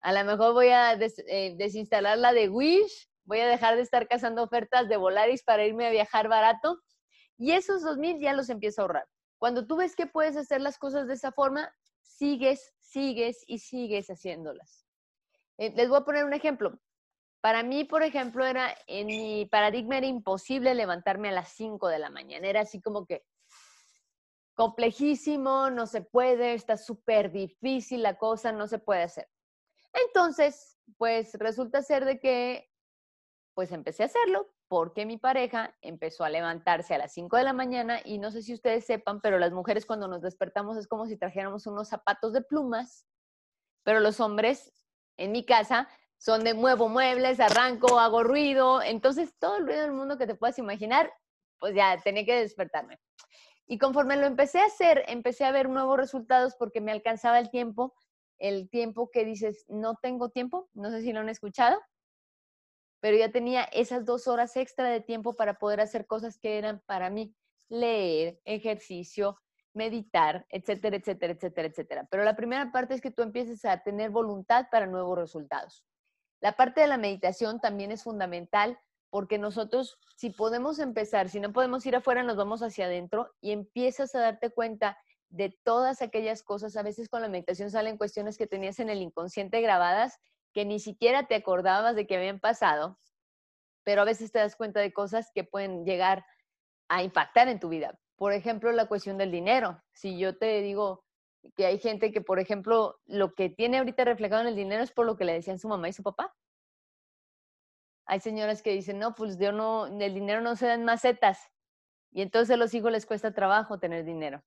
a 0.00 0.12
lo 0.12 0.24
mejor 0.24 0.54
voy 0.54 0.68
a 0.68 0.94
eh, 0.94 1.54
desinstalar 1.56 2.18
la 2.18 2.32
de 2.32 2.48
Wish, 2.48 3.08
voy 3.24 3.40
a 3.40 3.46
dejar 3.46 3.76
de 3.76 3.82
estar 3.82 4.08
cazando 4.08 4.42
ofertas 4.42 4.88
de 4.88 4.96
Volaris 4.96 5.42
para 5.42 5.66
irme 5.66 5.86
a 5.86 5.90
viajar 5.90 6.28
barato 6.28 6.80
y 7.36 7.52
esos 7.52 7.84
2.000 7.84 8.20
ya 8.20 8.32
los 8.32 8.48
empiezo 8.48 8.80
a 8.80 8.84
ahorrar. 8.84 9.08
Cuando 9.36 9.66
tú 9.66 9.76
ves 9.76 9.94
que 9.94 10.06
puedes 10.06 10.36
hacer 10.36 10.60
las 10.60 10.78
cosas 10.78 11.06
de 11.06 11.14
esa 11.14 11.32
forma, 11.32 11.72
sigues, 12.02 12.72
sigues 12.80 13.44
y 13.46 13.58
sigues 13.58 14.08
haciéndolas. 14.08 14.86
Eh, 15.58 15.72
les 15.76 15.88
voy 15.88 15.98
a 15.98 16.04
poner 16.04 16.24
un 16.24 16.32
ejemplo. 16.32 16.80
Para 17.40 17.62
mí, 17.62 17.84
por 17.84 18.02
ejemplo, 18.02 18.44
era 18.44 18.74
en 18.86 19.06
mi 19.06 19.46
paradigma 19.46 19.98
era 19.98 20.06
imposible 20.06 20.74
levantarme 20.74 21.28
a 21.28 21.32
las 21.32 21.50
5 21.50 21.88
de 21.88 21.98
la 21.98 22.10
mañana. 22.10 22.48
Era 22.48 22.62
así 22.62 22.80
como 22.80 23.06
que 23.06 23.24
complejísimo, 24.54 25.70
no 25.70 25.86
se 25.86 26.02
puede, 26.02 26.54
está 26.54 26.76
súper 26.76 27.30
difícil 27.30 28.02
la 28.02 28.18
cosa, 28.18 28.50
no 28.50 28.66
se 28.66 28.80
puede 28.80 29.04
hacer. 29.04 29.28
Entonces, 29.92 30.78
pues 30.96 31.34
resulta 31.34 31.80
ser 31.82 32.04
de 32.04 32.18
que, 32.18 32.68
pues 33.54 33.70
empecé 33.70 34.02
a 34.02 34.06
hacerlo 34.06 34.52
porque 34.66 35.06
mi 35.06 35.16
pareja 35.16 35.74
empezó 35.80 36.24
a 36.24 36.30
levantarse 36.30 36.94
a 36.94 36.98
las 36.98 37.12
5 37.12 37.36
de 37.36 37.44
la 37.44 37.52
mañana 37.52 38.00
y 38.04 38.18
no 38.18 38.30
sé 38.30 38.42
si 38.42 38.52
ustedes 38.52 38.84
sepan, 38.84 39.20
pero 39.20 39.38
las 39.38 39.52
mujeres 39.52 39.86
cuando 39.86 40.08
nos 40.08 40.22
despertamos 40.22 40.76
es 40.76 40.88
como 40.88 41.06
si 41.06 41.16
trajéramos 41.16 41.66
unos 41.66 41.88
zapatos 41.88 42.32
de 42.32 42.42
plumas, 42.42 43.06
pero 43.84 44.00
los 44.00 44.20
hombres 44.20 44.72
en 45.16 45.32
mi 45.32 45.44
casa 45.44 45.88
son 46.18 46.44
de 46.44 46.52
muevo 46.54 46.88
muebles, 46.88 47.40
arranco, 47.40 47.98
hago 47.98 48.22
ruido, 48.24 48.82
entonces 48.82 49.32
todo 49.38 49.56
el 49.56 49.66
ruido 49.66 49.82
del 49.82 49.92
mundo 49.92 50.18
que 50.18 50.26
te 50.26 50.34
puedas 50.34 50.58
imaginar, 50.58 51.12
pues 51.58 51.74
ya 51.74 51.96
tenía 52.02 52.24
que 52.24 52.40
despertarme. 52.40 52.98
Y 53.66 53.78
conforme 53.78 54.16
lo 54.16 54.26
empecé 54.26 54.60
a 54.60 54.66
hacer, 54.66 55.04
empecé 55.08 55.44
a 55.44 55.52
ver 55.52 55.68
nuevos 55.68 55.96
resultados 55.96 56.54
porque 56.58 56.80
me 56.80 56.92
alcanzaba 56.92 57.38
el 57.38 57.50
tiempo, 57.50 57.94
el 58.38 58.68
tiempo 58.68 59.10
que 59.10 59.24
dices, 59.24 59.64
no 59.68 59.96
tengo 59.96 60.30
tiempo, 60.30 60.68
no 60.74 60.90
sé 60.90 61.02
si 61.02 61.12
lo 61.12 61.20
han 61.20 61.28
escuchado, 61.28 61.78
pero 63.00 63.16
ya 63.16 63.30
tenía 63.30 63.64
esas 63.64 64.04
dos 64.04 64.26
horas 64.26 64.56
extra 64.56 64.88
de 64.88 65.00
tiempo 65.00 65.36
para 65.36 65.54
poder 65.58 65.80
hacer 65.80 66.06
cosas 66.06 66.38
que 66.38 66.58
eran 66.58 66.82
para 66.86 67.10
mí, 67.10 67.34
leer, 67.68 68.40
ejercicio, 68.44 69.38
meditar, 69.72 70.46
etcétera, 70.48 70.96
etcétera, 70.96 71.32
etcétera, 71.34 71.68
etcétera. 71.68 72.08
Pero 72.10 72.24
la 72.24 72.34
primera 72.34 72.72
parte 72.72 72.94
es 72.94 73.00
que 73.00 73.10
tú 73.10 73.22
empieces 73.22 73.64
a 73.64 73.82
tener 73.82 74.10
voluntad 74.10 74.66
para 74.70 74.86
nuevos 74.86 75.16
resultados. 75.16 75.84
La 76.40 76.52
parte 76.52 76.80
de 76.80 76.86
la 76.86 76.98
meditación 76.98 77.60
también 77.60 77.90
es 77.90 78.04
fundamental 78.04 78.78
porque 79.10 79.38
nosotros, 79.38 79.98
si 80.16 80.30
podemos 80.30 80.78
empezar, 80.78 81.28
si 81.28 81.40
no 81.40 81.52
podemos 81.52 81.84
ir 81.86 81.96
afuera, 81.96 82.22
nos 82.22 82.36
vamos 82.36 82.62
hacia 82.62 82.86
adentro 82.86 83.34
y 83.40 83.52
empiezas 83.52 84.14
a 84.14 84.20
darte 84.20 84.50
cuenta 84.50 84.98
de 85.30 85.58
todas 85.64 86.02
aquellas 86.02 86.42
cosas. 86.42 86.76
A 86.76 86.82
veces 86.82 87.08
con 87.08 87.22
la 87.22 87.28
meditación 87.28 87.70
salen 87.70 87.96
cuestiones 87.96 88.36
que 88.36 88.46
tenías 88.46 88.78
en 88.80 88.90
el 88.90 89.02
inconsciente 89.02 89.60
grabadas 89.60 90.18
que 90.52 90.64
ni 90.64 90.80
siquiera 90.80 91.26
te 91.26 91.34
acordabas 91.34 91.94
de 91.94 92.06
que 92.06 92.16
habían 92.16 92.40
pasado, 92.40 92.98
pero 93.84 94.02
a 94.02 94.04
veces 94.04 94.32
te 94.32 94.38
das 94.38 94.56
cuenta 94.56 94.80
de 94.80 94.92
cosas 94.92 95.30
que 95.34 95.44
pueden 95.44 95.84
llegar 95.84 96.24
a 96.88 97.02
impactar 97.02 97.48
en 97.48 97.60
tu 97.60 97.68
vida. 97.68 97.98
Por 98.16 98.32
ejemplo, 98.32 98.72
la 98.72 98.86
cuestión 98.86 99.18
del 99.18 99.30
dinero. 99.30 99.82
Si 99.92 100.18
yo 100.18 100.36
te 100.36 100.60
digo, 100.62 101.04
que 101.56 101.66
hay 101.66 101.78
gente 101.78 102.12
que, 102.12 102.20
por 102.20 102.38
ejemplo, 102.38 102.98
lo 103.06 103.34
que 103.34 103.48
tiene 103.48 103.78
ahorita 103.78 104.04
reflejado 104.04 104.42
en 104.42 104.48
el 104.48 104.56
dinero 104.56 104.82
es 104.82 104.92
por 104.92 105.06
lo 105.06 105.16
que 105.16 105.24
le 105.24 105.34
decían 105.34 105.58
su 105.58 105.68
mamá 105.68 105.88
y 105.88 105.92
su 105.92 106.02
papá. 106.02 106.34
Hay 108.06 108.20
señoras 108.20 108.62
que 108.62 108.72
dicen, 108.72 108.98
no, 108.98 109.14
pues 109.14 109.38
yo 109.38 109.52
no, 109.52 109.86
el 109.86 110.14
dinero 110.14 110.40
no 110.40 110.56
se 110.56 110.66
da 110.66 110.74
en 110.74 110.84
macetas. 110.84 111.50
Y 112.10 112.22
entonces 112.22 112.54
a 112.54 112.56
los 112.56 112.72
hijos 112.74 112.90
les 112.90 113.06
cuesta 113.06 113.34
trabajo 113.34 113.78
tener 113.78 114.04
dinero. 114.04 114.42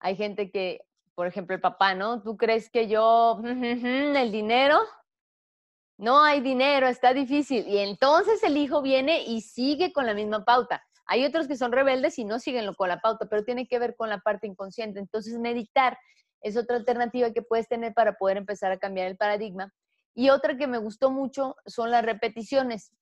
Hay 0.00 0.16
gente 0.16 0.50
que, 0.50 0.84
por 1.14 1.26
ejemplo, 1.26 1.54
el 1.54 1.60
papá, 1.60 1.94
¿no? 1.94 2.22
¿Tú 2.22 2.36
crees 2.36 2.68
que 2.68 2.88
yo, 2.88 3.40
el 3.44 4.32
dinero? 4.32 4.80
No 5.96 6.22
hay 6.22 6.40
dinero, 6.40 6.88
está 6.88 7.14
difícil. 7.14 7.66
Y 7.68 7.78
entonces 7.78 8.42
el 8.42 8.56
hijo 8.56 8.82
viene 8.82 9.22
y 9.22 9.40
sigue 9.40 9.92
con 9.92 10.06
la 10.06 10.14
misma 10.14 10.44
pauta. 10.44 10.84
Hay 11.06 11.24
otros 11.24 11.48
que 11.48 11.56
son 11.56 11.72
rebeldes 11.72 12.18
y 12.18 12.24
no 12.24 12.38
siguen 12.38 12.72
con 12.74 12.88
la 12.88 13.00
pauta, 13.00 13.26
pero 13.28 13.44
tiene 13.44 13.66
que 13.66 13.78
ver 13.78 13.96
con 13.96 14.08
la 14.08 14.18
parte 14.18 14.46
inconsciente. 14.46 15.00
Entonces, 15.00 15.38
meditar 15.38 15.98
es 16.40 16.56
otra 16.56 16.76
alternativa 16.76 17.32
que 17.32 17.42
puedes 17.42 17.68
tener 17.68 17.94
para 17.94 18.14
poder 18.14 18.36
empezar 18.36 18.72
a 18.72 18.78
cambiar 18.78 19.08
el 19.08 19.16
paradigma. 19.16 19.72
Y 20.14 20.30
otra 20.30 20.56
que 20.56 20.66
me 20.66 20.78
gustó 20.78 21.10
mucho 21.10 21.56
son 21.66 21.90
las 21.90 22.04
repeticiones. 22.04 22.92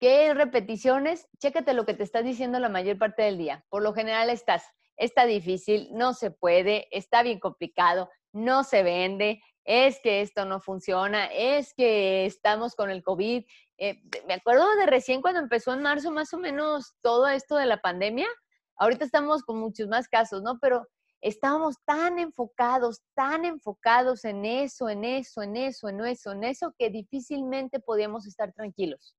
¿Qué 0.00 0.32
repeticiones? 0.32 1.28
Chécate 1.38 1.74
lo 1.74 1.84
que 1.84 1.94
te 1.94 2.02
estás 2.02 2.24
diciendo 2.24 2.58
la 2.58 2.70
mayor 2.70 2.98
parte 2.98 3.22
del 3.22 3.36
día. 3.36 3.64
Por 3.68 3.82
lo 3.82 3.92
general 3.92 4.30
estás, 4.30 4.64
está 4.96 5.26
difícil, 5.26 5.90
no 5.92 6.14
se 6.14 6.30
puede, 6.30 6.88
está 6.90 7.22
bien 7.22 7.38
complicado, 7.38 8.08
no 8.32 8.64
se 8.64 8.82
vende, 8.82 9.42
es 9.64 10.00
que 10.02 10.22
esto 10.22 10.44
no 10.44 10.60
funciona, 10.60 11.26
es 11.26 11.74
que 11.74 12.26
estamos 12.26 12.74
con 12.74 12.90
el 12.90 13.02
COVID. 13.02 13.44
Eh, 13.78 14.02
me 14.26 14.34
acuerdo 14.34 14.64
de 14.76 14.86
recién 14.86 15.22
cuando 15.22 15.40
empezó 15.40 15.72
en 15.72 15.82
marzo 15.82 16.10
más 16.10 16.32
o 16.34 16.38
menos 16.38 16.94
todo 17.02 17.28
esto 17.28 17.56
de 17.56 17.66
la 17.66 17.80
pandemia. 17.80 18.28
Ahorita 18.76 19.04
estamos 19.04 19.42
con 19.42 19.58
muchos 19.58 19.88
más 19.88 20.08
casos, 20.08 20.42
¿no? 20.42 20.58
Pero 20.60 20.86
estábamos 21.20 21.76
tan 21.84 22.18
enfocados, 22.18 23.02
tan 23.14 23.44
enfocados 23.44 24.24
en 24.24 24.44
eso, 24.44 24.88
en 24.88 25.04
eso, 25.04 25.42
en 25.42 25.56
eso, 25.56 25.88
en 25.88 26.00
eso, 26.00 26.32
en 26.32 26.44
eso, 26.44 26.74
que 26.78 26.90
difícilmente 26.90 27.80
podíamos 27.80 28.26
estar 28.26 28.52
tranquilos. 28.52 29.14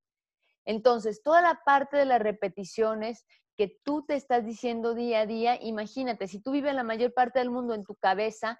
Entonces, 0.65 1.21
toda 1.23 1.41
la 1.41 1.61
parte 1.63 1.97
de 1.97 2.05
las 2.05 2.19
repeticiones 2.19 3.25
que 3.57 3.79
tú 3.83 4.03
te 4.05 4.15
estás 4.15 4.45
diciendo 4.45 4.95
día 4.95 5.21
a 5.21 5.25
día, 5.25 5.59
imagínate, 5.61 6.27
si 6.27 6.39
tú 6.39 6.51
vives 6.51 6.73
la 6.73 6.83
mayor 6.83 7.13
parte 7.13 7.39
del 7.39 7.51
mundo 7.51 7.73
en 7.73 7.83
tu 7.83 7.95
cabeza, 7.95 8.59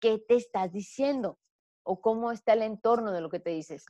¿qué 0.00 0.18
te 0.18 0.34
estás 0.34 0.72
diciendo? 0.72 1.38
¿O 1.82 2.00
cómo 2.00 2.32
está 2.32 2.52
el 2.54 2.62
entorno 2.62 3.12
de 3.12 3.20
lo 3.20 3.30
que 3.30 3.40
te 3.40 3.50
dices? 3.50 3.84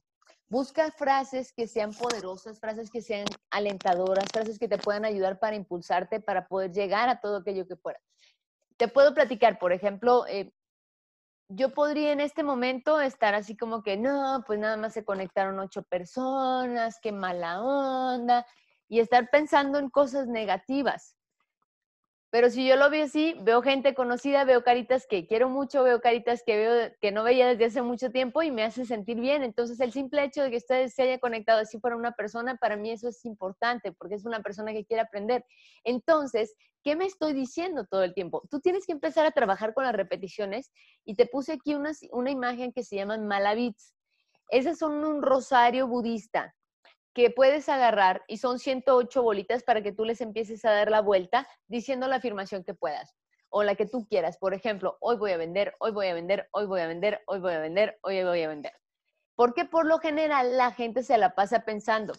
Busca 0.48 0.90
frases 0.90 1.52
que 1.52 1.66
sean 1.66 1.92
poderosas, 1.92 2.58
frases 2.58 2.90
que 2.90 3.02
sean 3.02 3.26
alentadoras, 3.50 4.26
frases 4.32 4.58
que 4.58 4.68
te 4.68 4.78
puedan 4.78 5.04
ayudar 5.04 5.38
para 5.38 5.56
impulsarte, 5.56 6.20
para 6.20 6.48
poder 6.48 6.72
llegar 6.72 7.08
a 7.08 7.20
todo 7.20 7.36
aquello 7.38 7.66
que 7.66 7.76
puedas. 7.76 8.02
Te 8.76 8.88
puedo 8.88 9.14
platicar, 9.14 9.58
por 9.58 9.72
ejemplo, 9.72 10.26
eh, 10.26 10.52
yo 11.48 11.72
podría 11.74 12.12
en 12.12 12.20
este 12.20 12.42
momento 12.42 13.00
estar 13.00 13.34
así 13.34 13.56
como 13.56 13.82
que, 13.82 13.96
no, 13.96 14.42
pues 14.46 14.58
nada 14.58 14.76
más 14.76 14.92
se 14.92 15.04
conectaron 15.04 15.58
ocho 15.58 15.82
personas, 15.82 16.98
qué 17.02 17.12
mala 17.12 17.62
onda, 17.62 18.46
y 18.88 19.00
estar 19.00 19.28
pensando 19.30 19.78
en 19.78 19.90
cosas 19.90 20.26
negativas. 20.26 21.16
Pero 22.30 22.48
si 22.48 22.64
yo 22.64 22.76
lo 22.76 22.90
veo 22.90 23.06
así, 23.06 23.34
veo 23.40 23.60
gente 23.60 23.92
conocida, 23.92 24.44
veo 24.44 24.62
caritas 24.62 25.04
que 25.08 25.26
quiero 25.26 25.48
mucho, 25.48 25.82
veo 25.82 26.00
caritas 26.00 26.44
que 26.46 26.56
veo 26.56 26.92
que 27.00 27.10
no 27.10 27.24
veía 27.24 27.48
desde 27.48 27.64
hace 27.64 27.82
mucho 27.82 28.12
tiempo 28.12 28.40
y 28.42 28.52
me 28.52 28.62
hace 28.62 28.84
sentir 28.84 29.18
bien. 29.18 29.42
Entonces, 29.42 29.80
el 29.80 29.92
simple 29.92 30.22
hecho 30.22 30.44
de 30.44 30.50
que 30.52 30.58
ustedes 30.58 30.94
se 30.94 31.02
haya 31.02 31.18
conectado 31.18 31.58
así 31.58 31.78
para 31.78 31.96
una 31.96 32.12
persona, 32.12 32.56
para 32.56 32.76
mí 32.76 32.92
eso 32.92 33.08
es 33.08 33.24
importante 33.24 33.90
porque 33.90 34.14
es 34.14 34.24
una 34.24 34.42
persona 34.42 34.72
que 34.72 34.84
quiere 34.84 35.02
aprender. 35.02 35.44
Entonces, 35.82 36.54
¿qué 36.84 36.94
me 36.94 37.06
estoy 37.06 37.32
diciendo 37.32 37.84
todo 37.90 38.04
el 38.04 38.14
tiempo? 38.14 38.42
Tú 38.48 38.60
tienes 38.60 38.86
que 38.86 38.92
empezar 38.92 39.26
a 39.26 39.32
trabajar 39.32 39.74
con 39.74 39.82
las 39.82 39.94
repeticiones 39.94 40.70
y 41.04 41.16
te 41.16 41.26
puse 41.26 41.54
aquí 41.54 41.74
una, 41.74 41.90
una 42.12 42.30
imagen 42.30 42.72
que 42.72 42.84
se 42.84 42.94
llama 42.94 43.18
Malavits. 43.18 43.96
Esas 44.50 44.78
son 44.78 45.04
un 45.04 45.20
rosario 45.20 45.88
budista 45.88 46.54
que 47.20 47.30
puedes 47.30 47.68
agarrar 47.68 48.22
y 48.28 48.38
son 48.38 48.58
108 48.58 49.22
bolitas 49.22 49.62
para 49.62 49.82
que 49.82 49.92
tú 49.92 50.04
les 50.04 50.20
empieces 50.20 50.64
a 50.64 50.72
dar 50.72 50.90
la 50.90 51.00
vuelta 51.00 51.46
diciendo 51.68 52.08
la 52.08 52.16
afirmación 52.16 52.64
que 52.64 52.74
puedas 52.74 53.14
o 53.50 53.62
la 53.62 53.74
que 53.74 53.86
tú 53.86 54.06
quieras. 54.08 54.38
Por 54.38 54.54
ejemplo, 54.54 54.96
hoy 55.00 55.16
voy 55.16 55.32
a 55.32 55.36
vender, 55.36 55.74
hoy 55.80 55.90
voy 55.90 56.06
a 56.06 56.14
vender, 56.14 56.48
hoy 56.52 56.66
voy 56.66 56.80
a 56.80 56.86
vender, 56.86 57.22
hoy 57.26 57.40
voy 57.40 57.52
a 57.52 57.58
vender, 57.58 57.98
hoy 58.02 58.24
voy 58.24 58.42
a 58.42 58.48
vender. 58.48 58.72
Porque 59.34 59.64
por 59.64 59.86
lo 59.86 59.98
general 59.98 60.56
la 60.56 60.72
gente 60.72 61.02
se 61.02 61.18
la 61.18 61.34
pasa 61.34 61.64
pensando, 61.64 62.14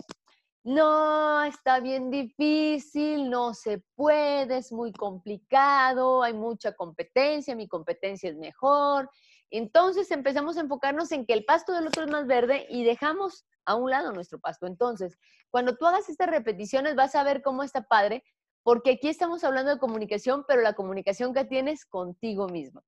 no, 0.63 1.43
está 1.43 1.79
bien 1.79 2.12
difícil, 2.12 3.29
no 3.29 3.55
se 3.55 3.79
puede, 3.96 4.58
es 4.58 4.72
muy 4.72 4.91
complicado, 4.91 6.22
hay 6.22 6.34
mucha 6.34 6.74
competencia, 6.74 7.55
mi 7.55 7.67
competencia 7.67 8.29
es 8.29 8.38
mejor. 8.38 9.10
Entonces 9.51 10.10
empezamos 10.12 10.58
a 10.58 10.62
enfocarnos 10.62 11.12
en 11.12 11.25
que 11.25 11.34
el 11.34 11.43
pasto 11.43 11.74
del 11.74 11.88
otro 11.88 12.05
es 12.05 12.10
más 12.10 12.25
verde 12.25 12.65
y 12.70 12.84
dejamos 12.86 13.46
a 13.65 13.75
un 13.75 13.91
lado 13.91 14.13
nuestro 14.13 14.39
pasto. 14.39 14.65
Entonces, 14.65 15.17
cuando 15.50 15.75
tú 15.75 15.86
hagas 15.86 16.10
estas 16.10 16.29
repeticiones 16.29 16.96
vas 16.96 17.15
a 17.15 17.24
ver 17.24 17.41
cómo 17.41 17.62
está 17.62 17.84
padre, 17.84 18.24
porque 18.63 18.91
aquí 18.91 19.10
estamos 19.10 19.43
hablando 19.43 19.72
de 19.72 19.79
comunicación, 19.79 20.46
pero 20.48 20.62
la 20.62 20.74
comunicación 20.74 21.34
que 21.34 21.46
tienes 21.46 21.86
contigo 21.86 22.48
mismo. 22.48 22.84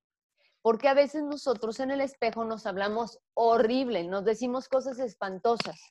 Porque 0.61 0.87
a 0.87 0.93
veces 0.93 1.23
nosotros 1.23 1.81
en 1.81 1.91
el 1.91 1.99
espejo 1.99 2.45
nos 2.45 2.65
hablamos 2.65 3.19
horrible, 3.33 4.05
nos 4.05 4.23
decimos 4.23 4.69
cosas 4.69 4.99
espantosas. 4.99 5.81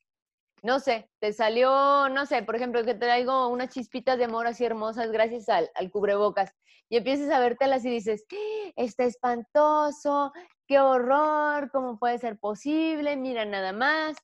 No 0.63 0.79
sé, 0.79 1.11
te 1.19 1.33
salió, 1.33 2.09
no 2.09 2.25
sé, 2.25 2.45
por 2.45 2.57
ejemplo, 2.57 2.85
que 2.85 2.95
traigo 2.95 3.49
unas 3.49 3.69
chispitas 3.69 4.17
de 4.17 4.25
amor 4.25 4.47
así 4.47 4.65
hermosas 4.65 5.11
gracias 5.11 5.49
al, 5.49 5.71
al 5.75 5.91
cubrebocas 5.91 6.55
y 6.89 6.99
empiezas 6.99 7.31
a 7.31 7.41
vértelas 7.41 7.85
y 7.85 7.91
dices, 7.91 8.25
¡Ah! 8.31 8.73
está 8.77 9.05
espantoso, 9.05 10.31
qué 10.73 10.81
horror, 10.81 11.71
cómo 11.71 11.99
puede 11.99 12.17
ser 12.17 12.39
posible, 12.39 13.15
mira 13.15 13.45
nada 13.45 13.75
más. 13.75 14.17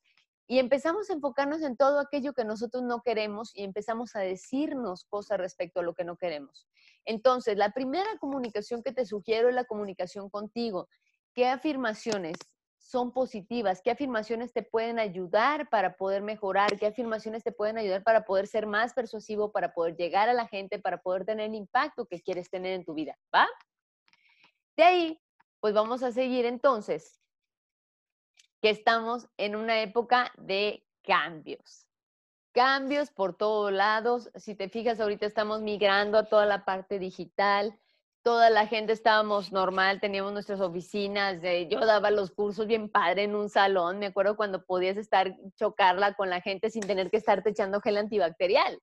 Y 0.47 0.57
empezamos 0.57 1.07
a 1.07 1.13
enfocarnos 1.13 1.61
en 1.61 1.77
todo 1.77 1.99
aquello 1.99 2.33
que 2.33 2.43
nosotros 2.43 2.81
no 2.81 3.03
queremos 3.03 3.55
y 3.55 3.63
empezamos 3.63 4.15
a 4.15 4.21
decirnos 4.21 5.03
cosas 5.03 5.37
respecto 5.37 5.79
a 5.79 5.83
lo 5.83 5.93
que 5.93 6.05
no 6.05 6.17
queremos. 6.17 6.67
Entonces, 7.05 7.55
la 7.55 7.69
primera 7.69 8.17
comunicación 8.19 8.81
que 8.81 8.91
te 8.91 9.05
sugiero 9.05 9.47
es 9.47 9.53
la 9.53 9.65
comunicación 9.65 10.27
contigo. 10.31 10.89
¿Qué 11.35 11.47
afirmaciones 11.47 12.35
son 12.79 13.13
positivas? 13.13 13.81
¿Qué 13.83 13.91
afirmaciones 13.91 14.51
te 14.51 14.63
pueden 14.63 14.97
ayudar 14.97 15.69
para 15.69 15.97
poder 15.97 16.23
mejorar? 16.23 16.79
¿Qué 16.79 16.87
afirmaciones 16.87 17.43
te 17.43 17.51
pueden 17.51 17.77
ayudar 17.77 18.01
para 18.01 18.25
poder 18.25 18.47
ser 18.47 18.65
más 18.65 18.95
persuasivo, 18.95 19.51
para 19.51 19.71
poder 19.75 19.95
llegar 19.97 20.29
a 20.29 20.33
la 20.33 20.47
gente, 20.47 20.79
para 20.79 20.97
poder 20.97 21.25
tener 21.25 21.45
el 21.45 21.55
impacto 21.55 22.07
que 22.07 22.19
quieres 22.23 22.49
tener 22.49 22.73
en 22.73 22.85
tu 22.85 22.95
vida? 22.95 23.15
¿Va? 23.31 23.47
De 24.75 24.83
ahí, 24.83 25.21
pues 25.59 25.73
vamos 25.73 26.03
a 26.03 26.11
seguir 26.11 26.45
entonces 26.45 27.19
que 28.61 28.69
estamos 28.69 29.27
en 29.37 29.55
una 29.55 29.81
época 29.81 30.31
de 30.37 30.85
cambios. 31.03 31.87
Cambios 32.51 33.11
por 33.11 33.37
todos 33.37 33.71
lados. 33.71 34.29
Si 34.35 34.55
te 34.55 34.69
fijas, 34.69 34.99
ahorita 34.99 35.25
estamos 35.25 35.61
migrando 35.61 36.17
a 36.17 36.25
toda 36.25 36.45
la 36.45 36.65
parte 36.65 36.99
digital. 36.99 37.79
Toda 38.21 38.49
la 38.49 38.67
gente 38.67 38.91
estábamos 38.91 39.53
normal, 39.53 40.01
teníamos 40.01 40.33
nuestras 40.33 40.59
oficinas. 40.59 41.41
yo 41.69 41.79
daba 41.79 42.11
los 42.11 42.31
cursos 42.31 42.67
bien 42.67 42.89
padre 42.89 43.23
en 43.23 43.35
un 43.35 43.49
salón. 43.49 43.97
Me 43.99 44.07
acuerdo 44.07 44.35
cuando 44.35 44.65
podías 44.65 44.97
estar, 44.97 45.37
chocarla 45.55 46.15
con 46.15 46.29
la 46.29 46.41
gente 46.41 46.69
sin 46.69 46.81
tener 46.81 47.09
que 47.09 47.17
estarte 47.17 47.51
echando 47.51 47.79
gel 47.79 47.97
antibacterial. 47.97 48.81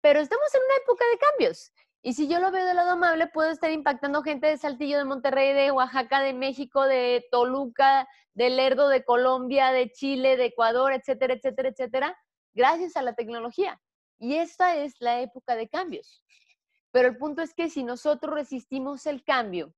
Pero 0.00 0.20
estamos 0.20 0.54
en 0.54 0.62
una 0.62 0.76
época 0.82 1.04
de 1.10 1.18
cambios. 1.18 1.72
Y 2.06 2.12
si 2.12 2.28
yo 2.28 2.38
lo 2.38 2.50
veo 2.50 2.66
del 2.66 2.76
lado 2.76 2.90
amable, 2.90 3.28
puedo 3.28 3.48
estar 3.48 3.70
impactando 3.70 4.22
gente 4.22 4.46
de 4.46 4.58
Saltillo, 4.58 4.98
de 4.98 5.06
Monterrey, 5.06 5.54
de 5.54 5.70
Oaxaca, 5.70 6.20
de 6.20 6.34
México, 6.34 6.82
de 6.82 7.24
Toluca, 7.30 8.06
de 8.34 8.50
Lerdo, 8.50 8.88
de 8.88 9.02
Colombia, 9.02 9.72
de 9.72 9.90
Chile, 9.90 10.36
de 10.36 10.44
Ecuador, 10.44 10.92
etcétera, 10.92 11.32
etcétera, 11.32 11.70
etcétera, 11.70 12.18
gracias 12.52 12.98
a 12.98 13.02
la 13.02 13.14
tecnología. 13.14 13.80
Y 14.18 14.34
esta 14.34 14.76
es 14.76 14.96
la 15.00 15.22
época 15.22 15.56
de 15.56 15.66
cambios. 15.66 16.22
Pero 16.90 17.08
el 17.08 17.16
punto 17.16 17.40
es 17.40 17.54
que 17.54 17.70
si 17.70 17.82
nosotros 17.82 18.34
resistimos 18.34 19.06
el 19.06 19.24
cambio, 19.24 19.74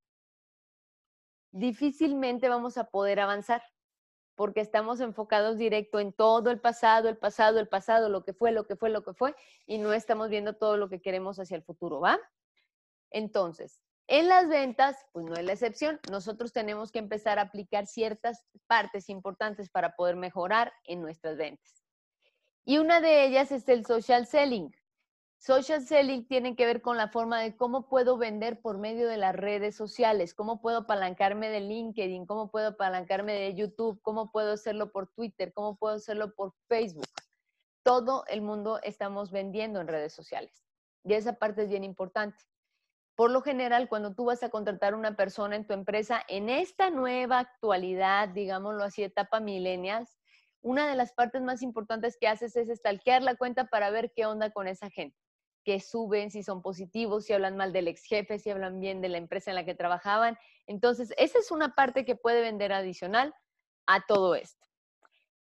difícilmente 1.53 2.49
vamos 2.49 2.77
a 2.77 2.91
poder 2.91 3.21
avanzar 3.21 3.63
porque 4.37 4.61
estamos 4.61 5.01
enfocados 5.01 5.59
directo 5.59 5.99
en 5.99 6.13
todo 6.13 6.51
el 6.51 6.61
pasado, 6.61 7.09
el 7.09 7.17
pasado, 7.17 7.59
el 7.59 7.69
pasado, 7.69 8.09
lo 8.09 8.23
que 8.23 8.33
fue, 8.33 8.53
lo 8.53 8.67
que 8.67 8.77
fue, 8.77 8.91
lo 8.91 9.03
que 9.03 9.15
fue, 9.15 9.35
y 9.67 9.79
no 9.79 9.93
estamos 9.93 10.29
viendo 10.29 10.55
todo 10.55 10.77
lo 10.77 10.89
que 10.89 11.01
queremos 11.01 11.39
hacia 11.41 11.57
el 11.57 11.63
futuro, 11.63 12.01
¿va? 12.01 12.21
Entonces, 13.11 13.81
en 14.09 14.29
las 14.29 14.49
ventas, 14.49 15.05
pues 15.13 15.25
no 15.25 15.35
es 15.35 15.45
la 15.45 15.53
excepción. 15.53 15.99
Nosotros 16.11 16.53
tenemos 16.53 16.93
que 16.93 17.01
empezar 17.01 17.39
a 17.39 17.43
aplicar 17.43 17.87
ciertas 17.87 18.45
partes 18.69 19.09
importantes 19.09 19.69
para 19.69 19.97
poder 19.97 20.15
mejorar 20.15 20.73
en 20.85 21.01
nuestras 21.01 21.37
ventas. 21.37 21.83
Y 22.65 22.79
una 22.79 23.01
de 23.01 23.25
ellas 23.25 23.51
es 23.51 23.69
el 23.69 23.85
social 23.85 24.27
selling. 24.27 24.71
Social 25.47 25.87
selling 25.87 26.27
tiene 26.27 26.57
que 26.57 26.67
ver 26.67 26.83
con 26.83 26.97
la 26.97 27.07
forma 27.07 27.41
de 27.41 27.57
cómo 27.57 27.89
puedo 27.89 28.19
vender 28.19 28.61
por 28.61 28.79
medio 28.79 29.07
de 29.07 29.17
las 29.17 29.33
redes 29.33 29.77
sociales, 29.77 30.35
cómo 30.35 30.61
puedo 30.61 30.79
apalancarme 30.79 31.49
de 31.49 31.61
LinkedIn, 31.61 32.27
cómo 32.27 32.51
puedo 32.51 32.71
apalancarme 32.71 33.33
de 33.33 33.55
YouTube, 33.55 34.03
cómo 34.03 34.33
puedo 34.33 34.55
hacerlo 34.55 34.91
por 34.91 35.07
Twitter, 35.07 35.53
cómo 35.53 35.77
puedo 35.77 35.95
hacerlo 35.95 36.35
por 36.35 36.53
Facebook. 36.67 37.07
Todo 37.85 38.25
el 38.27 38.43
mundo 38.43 38.81
estamos 38.83 39.31
vendiendo 39.31 39.81
en 39.81 39.87
redes 39.87 40.13
sociales. 40.13 40.65
Y 41.05 41.15
esa 41.15 41.35
parte 41.35 41.63
es 41.63 41.69
bien 41.69 41.85
importante. 41.85 42.43
Por 43.15 43.31
lo 43.31 43.41
general, 43.41 43.89
cuando 43.89 44.17
tú 44.17 44.25
vas 44.25 44.43
a 44.43 44.49
contratar 44.49 44.95
a 44.95 44.97
una 44.97 45.15
persona 45.15 45.55
en 45.55 45.65
tu 45.65 45.75
empresa, 45.75 46.25
en 46.27 46.49
esta 46.49 46.91
nueva 46.91 47.39
actualidad, 47.39 48.31
digámoslo 48.31 48.83
así, 48.83 49.05
etapa 49.05 49.39
millennials, 49.39 50.19
una 50.61 50.89
de 50.89 50.97
las 50.97 51.13
partes 51.13 51.41
más 51.41 51.63
importantes 51.63 52.17
que 52.21 52.27
haces 52.27 52.57
es 52.57 52.69
stalkear 52.77 53.23
la 53.23 53.37
cuenta 53.37 53.67
para 53.67 53.91
ver 53.91 54.13
qué 54.13 54.27
onda 54.27 54.51
con 54.51 54.67
esa 54.67 54.91
gente 54.91 55.17
que 55.67 55.81
suben, 55.81 56.31
si 56.31 56.45
son 56.45 56.63
positivos, 56.63 57.25
si 57.25 57.33
hablan 57.33 57.57
mal 57.57 57.73
del 57.73 57.89
ex 57.89 58.05
jefe, 58.05 58.39
si 58.39 58.51
hablan 58.51 58.79
bien 58.79 59.01
de 59.01 59.09
la 59.09 59.19
empresa 59.19 59.51
en 59.51 59.57
la 59.57 59.65
que 59.65 59.75
trabajaban. 59.75 60.39
Entonces, 60.69 61.13
esa 61.19 61.41
es 61.41 61.51
una 61.51 61.75
parte 61.75 62.05
que 62.05 62.15
puede 62.15 62.41
vender 62.41 62.73
adicional 62.73 63.35
a 63.85 64.07
todo 64.07 64.37
esto. 64.37 64.65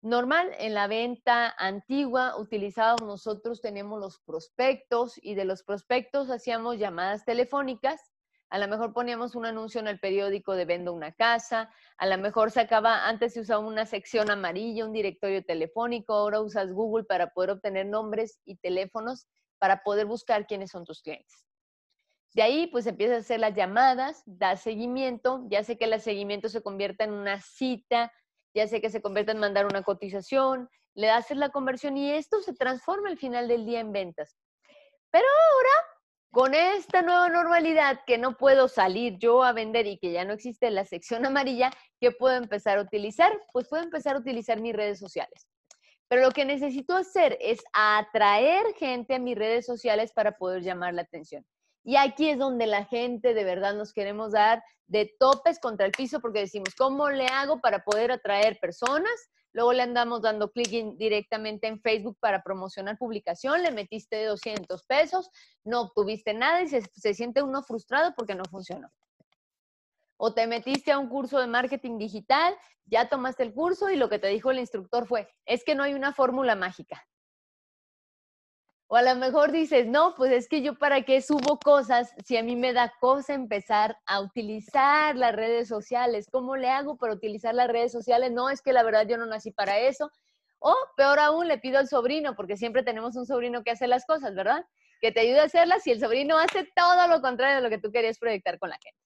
Normal, 0.01 0.51
en 0.57 0.73
la 0.73 0.87
venta 0.87 1.53
antigua 1.59 2.37
utilizábamos 2.39 3.03
nosotros, 3.03 3.61
teníamos 3.61 3.99
los 3.99 4.17
prospectos 4.17 5.13
y 5.21 5.35
de 5.35 5.45
los 5.45 5.61
prospectos 5.61 6.31
hacíamos 6.31 6.79
llamadas 6.79 7.23
telefónicas. 7.23 8.01
A 8.49 8.57
lo 8.57 8.67
mejor 8.67 8.93
poníamos 8.93 9.35
un 9.35 9.45
anuncio 9.45 9.79
en 9.79 9.87
el 9.87 9.99
periódico 9.99 10.55
de 10.55 10.65
vendo 10.65 10.91
una 10.91 11.11
casa, 11.11 11.69
a 11.97 12.07
lo 12.07 12.17
mejor 12.17 12.49
se 12.49 12.61
acaba, 12.61 13.07
antes 13.07 13.33
se 13.33 13.41
usaba 13.41 13.59
una 13.59 13.85
sección 13.85 14.31
amarilla, 14.31 14.85
un 14.85 14.93
directorio 14.93 15.45
telefónico, 15.45 16.13
ahora 16.13 16.41
usas 16.41 16.71
Google 16.71 17.03
para 17.03 17.29
poder 17.29 17.51
obtener 17.51 17.85
nombres 17.85 18.39
y 18.43 18.55
teléfonos 18.55 19.27
para 19.59 19.83
poder 19.83 20.05
buscar 20.05 20.47
quiénes 20.47 20.71
son 20.71 20.85
tus 20.85 21.01
clientes. 21.01 21.45
De 22.33 22.41
ahí, 22.41 22.67
pues 22.67 22.85
empiezas 22.85 23.15
a 23.15 23.19
hacer 23.21 23.39
las 23.39 23.55
llamadas, 23.55 24.21
da 24.25 24.57
seguimiento, 24.57 25.45
ya 25.49 25.63
sé 25.63 25.77
que 25.77 25.85
el 25.85 26.01
seguimiento 26.01 26.49
se 26.49 26.61
convierta 26.61 27.05
en 27.05 27.13
una 27.13 27.39
cita, 27.39 28.11
ya 28.53 28.67
sé 28.67 28.81
que 28.81 28.89
se 28.89 29.01
convierte 29.01 29.31
en 29.31 29.39
mandar 29.39 29.65
una 29.65 29.83
cotización, 29.83 30.69
le 30.95 31.09
haces 31.09 31.37
la 31.37 31.49
conversión 31.49 31.97
y 31.97 32.11
esto 32.11 32.41
se 32.41 32.53
transforma 32.53 33.09
al 33.09 33.17
final 33.17 33.47
del 33.47 33.65
día 33.65 33.79
en 33.79 33.91
ventas. 33.91 34.37
Pero 35.11 35.25
ahora, 35.25 35.69
con 36.29 36.53
esta 36.53 37.01
nueva 37.01 37.29
normalidad 37.29 38.01
que 38.05 38.17
no 38.17 38.35
puedo 38.35 38.67
salir 38.67 39.17
yo 39.17 39.43
a 39.43 39.53
vender 39.53 39.87
y 39.87 39.97
que 39.97 40.11
ya 40.11 40.25
no 40.25 40.33
existe 40.33 40.69
la 40.71 40.83
sección 40.83 41.25
amarilla, 41.25 41.71
¿qué 42.01 42.11
puedo 42.11 42.35
empezar 42.35 42.77
a 42.77 42.81
utilizar? 42.81 43.31
Pues 43.53 43.69
puedo 43.69 43.81
empezar 43.83 44.17
a 44.17 44.19
utilizar 44.19 44.59
mis 44.59 44.75
redes 44.75 44.99
sociales. 44.99 45.47
Pero 46.07 46.21
lo 46.21 46.31
que 46.31 46.45
necesito 46.45 46.95
hacer 46.95 47.37
es 47.41 47.63
atraer 47.73 48.73
gente 48.75 49.15
a 49.15 49.19
mis 49.19 49.37
redes 49.37 49.65
sociales 49.65 50.11
para 50.13 50.37
poder 50.37 50.61
llamar 50.61 50.93
la 50.93 51.01
atención. 51.01 51.45
Y 51.83 51.97
aquí 51.97 52.29
es 52.29 52.39
donde 52.39 52.65
la 52.67 52.85
gente 52.85 53.33
de 53.33 53.43
verdad 53.43 53.75
nos 53.75 53.93
queremos 53.93 54.31
dar 54.31 54.63
de 54.87 55.15
topes 55.19 55.59
contra 55.59 55.85
el 55.85 55.91
piso 55.91 56.19
porque 56.19 56.39
decimos, 56.39 56.73
¿cómo 56.75 57.09
le 57.09 57.27
hago 57.27 57.59
para 57.59 57.83
poder 57.83 58.11
atraer 58.11 58.57
personas? 58.59 59.29
Luego 59.53 59.71
le 59.71 59.83
andamos 59.83 60.21
dando 60.21 60.51
clic 60.51 60.97
directamente 60.97 61.67
en 61.67 61.79
Facebook 61.79 62.17
para 62.19 62.43
promocionar 62.43 62.97
publicación, 62.97 63.61
le 63.61 63.71
metiste 63.71 64.25
200 64.25 64.83
pesos, 64.83 65.29
no 65.63 65.81
obtuviste 65.81 66.33
nada 66.33 66.61
y 66.61 66.67
se, 66.67 66.81
se 66.93 67.13
siente 67.13 67.41
uno 67.41 67.63
frustrado 67.63 68.13
porque 68.17 68.35
no 68.35 68.43
funcionó. 68.45 68.89
O 70.17 70.33
te 70.33 70.47
metiste 70.47 70.91
a 70.91 70.99
un 70.99 71.09
curso 71.09 71.39
de 71.39 71.47
marketing 71.47 71.97
digital, 71.97 72.55
ya 72.85 73.09
tomaste 73.09 73.43
el 73.43 73.53
curso 73.53 73.89
y 73.89 73.95
lo 73.95 74.09
que 74.09 74.19
te 74.19 74.27
dijo 74.27 74.51
el 74.51 74.59
instructor 74.59 75.07
fue, 75.07 75.27
es 75.45 75.63
que 75.63 75.75
no 75.75 75.83
hay 75.83 75.93
una 75.93 76.13
fórmula 76.13 76.55
mágica. 76.55 77.05
O 78.87 78.95
a 78.95 79.01
lo 79.01 79.15
mejor 79.15 79.51
dices, 79.51 79.87
no, 79.87 80.13
pues 80.13 80.31
es 80.31 80.47
que 80.47 80.61
yo 80.61 80.77
para 80.77 81.01
qué 81.01 81.19
subo 81.19 81.57
cosas 81.57 82.13
si 82.23 82.37
a 82.37 82.43
mí 82.43 82.55
me 82.55 82.71
da 82.71 82.93
cosa 82.99 83.33
empezar 83.33 83.97
a 84.05 84.21
utilizar 84.21 85.15
las 85.15 85.35
redes 85.35 85.67
sociales. 85.67 86.27
¿Cómo 86.31 86.55
le 86.55 86.69
hago 86.69 86.95
para 86.95 87.13
utilizar 87.13 87.55
las 87.55 87.67
redes 87.67 87.91
sociales? 87.91 88.31
No, 88.31 88.49
es 88.51 88.61
que 88.61 88.73
la 88.73 88.83
verdad 88.83 89.07
yo 89.07 89.17
no 89.17 89.25
nací 89.25 89.49
para 89.49 89.79
eso. 89.79 90.11
O 90.59 90.75
peor 90.95 91.19
aún, 91.19 91.47
le 91.47 91.57
pido 91.57 91.79
al 91.79 91.87
sobrino, 91.87 92.35
porque 92.35 92.57
siempre 92.57 92.83
tenemos 92.83 93.15
un 93.15 93.25
sobrino 93.25 93.63
que 93.63 93.71
hace 93.71 93.87
las 93.87 94.05
cosas, 94.05 94.35
¿verdad? 94.35 94.63
Que 95.01 95.11
te 95.11 95.21
ayude 95.21 95.39
a 95.39 95.45
hacerlas 95.45 95.85
y 95.87 95.91
el 95.91 95.99
sobrino 95.99 96.37
hace 96.37 96.69
todo 96.75 97.07
lo 97.07 97.21
contrario 97.21 97.55
de 97.55 97.61
lo 97.63 97.69
que 97.69 97.79
tú 97.79 97.91
querías 97.91 98.19
proyectar 98.19 98.59
con 98.59 98.69
la 98.69 98.77
gente. 98.81 99.04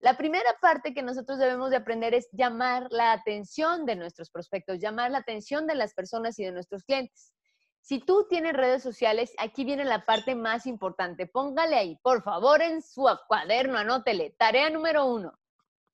La 0.00 0.16
primera 0.16 0.56
parte 0.60 0.94
que 0.94 1.02
nosotros 1.02 1.38
debemos 1.38 1.70
de 1.70 1.76
aprender 1.76 2.14
es 2.14 2.28
llamar 2.32 2.86
la 2.90 3.12
atención 3.12 3.84
de 3.84 3.96
nuestros 3.96 4.30
prospectos, 4.30 4.78
llamar 4.78 5.10
la 5.10 5.18
atención 5.18 5.66
de 5.66 5.74
las 5.74 5.92
personas 5.92 6.38
y 6.38 6.44
de 6.44 6.52
nuestros 6.52 6.84
clientes. 6.84 7.34
Si 7.82 7.98
tú 7.98 8.26
tienes 8.28 8.54
redes 8.54 8.82
sociales, 8.82 9.34
aquí 9.38 9.64
viene 9.64 9.84
la 9.84 10.04
parte 10.04 10.34
más 10.34 10.66
importante. 10.66 11.26
Póngale 11.26 11.76
ahí, 11.76 11.98
por 12.02 12.22
favor, 12.22 12.62
en 12.62 12.82
su 12.82 13.06
cuaderno, 13.28 13.78
anótele. 13.78 14.34
Tarea 14.38 14.70
número 14.70 15.04
uno. 15.04 15.38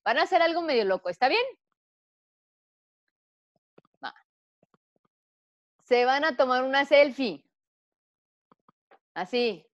Van 0.04 0.18
a 0.18 0.22
hacer 0.22 0.40
algo 0.40 0.62
medio 0.62 0.84
loco, 0.84 1.08
¿está 1.08 1.28
bien? 1.28 1.44
Se 5.84 6.04
van 6.04 6.24
a 6.24 6.36
tomar 6.36 6.64
una 6.64 6.84
selfie. 6.84 7.44
Así. 9.14 9.64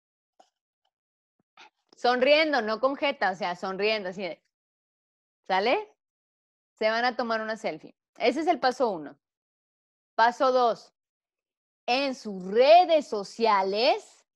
Sonriendo, 2.03 2.63
no 2.63 2.81
con 2.81 2.97
jeta, 2.97 3.31
o 3.31 3.37
sea, 3.37 3.55
sonriendo, 3.55 4.09
así 4.09 4.23
de. 4.23 4.43
¿Sale? 5.47 5.89
Se 6.77 6.91
van 6.91 7.05
a 7.05 7.15
tomar 7.15 7.41
una 7.41 7.57
selfie. 7.57 7.95
Ese 8.19 8.41
es 8.41 8.49
el 8.49 8.59
paso 8.59 8.91
uno. 8.91 9.17
Paso 10.17 10.51
dos 10.51 10.93
en 11.87 12.17
sus 12.17 12.45
redes 12.45 13.07
sociales, 13.07 14.27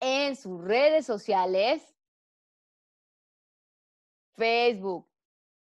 en 0.00 0.34
sus 0.34 0.64
redes 0.64 1.06
sociales, 1.06 1.94
Facebook, 4.34 5.08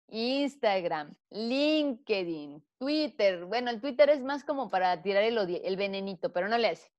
Instagram, 0.10 1.16
LinkedIn, 1.30 2.62
Twitter. 2.78 3.46
Bueno, 3.46 3.70
el 3.72 3.80
Twitter 3.80 4.10
es 4.10 4.20
más 4.20 4.44
como 4.44 4.70
para 4.70 5.02
tirar 5.02 5.24
el, 5.24 5.38
el 5.64 5.78
venenito, 5.78 6.34
pero 6.34 6.50
no 6.50 6.58
le 6.58 6.72
hace. 6.72 6.92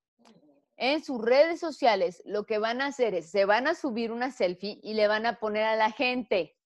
En 0.85 1.05
sus 1.05 1.23
redes 1.23 1.61
sociales 1.61 2.21
lo 2.27 2.45
que 2.45 2.59
van 2.59 2.81
a 2.81 2.87
hacer 2.87 3.15
es, 3.15 3.31
se 3.31 3.45
van 3.45 3.69
a 3.69 3.77
subir 3.77 4.11
una 4.11 4.33
selfie 4.33 4.81
y 4.83 4.95
le 4.95 5.07
van 5.07 5.27
a 5.27 5.39
poner 5.39 5.63
a 5.63 5.77
la 5.77 5.93
gente. 5.93 6.59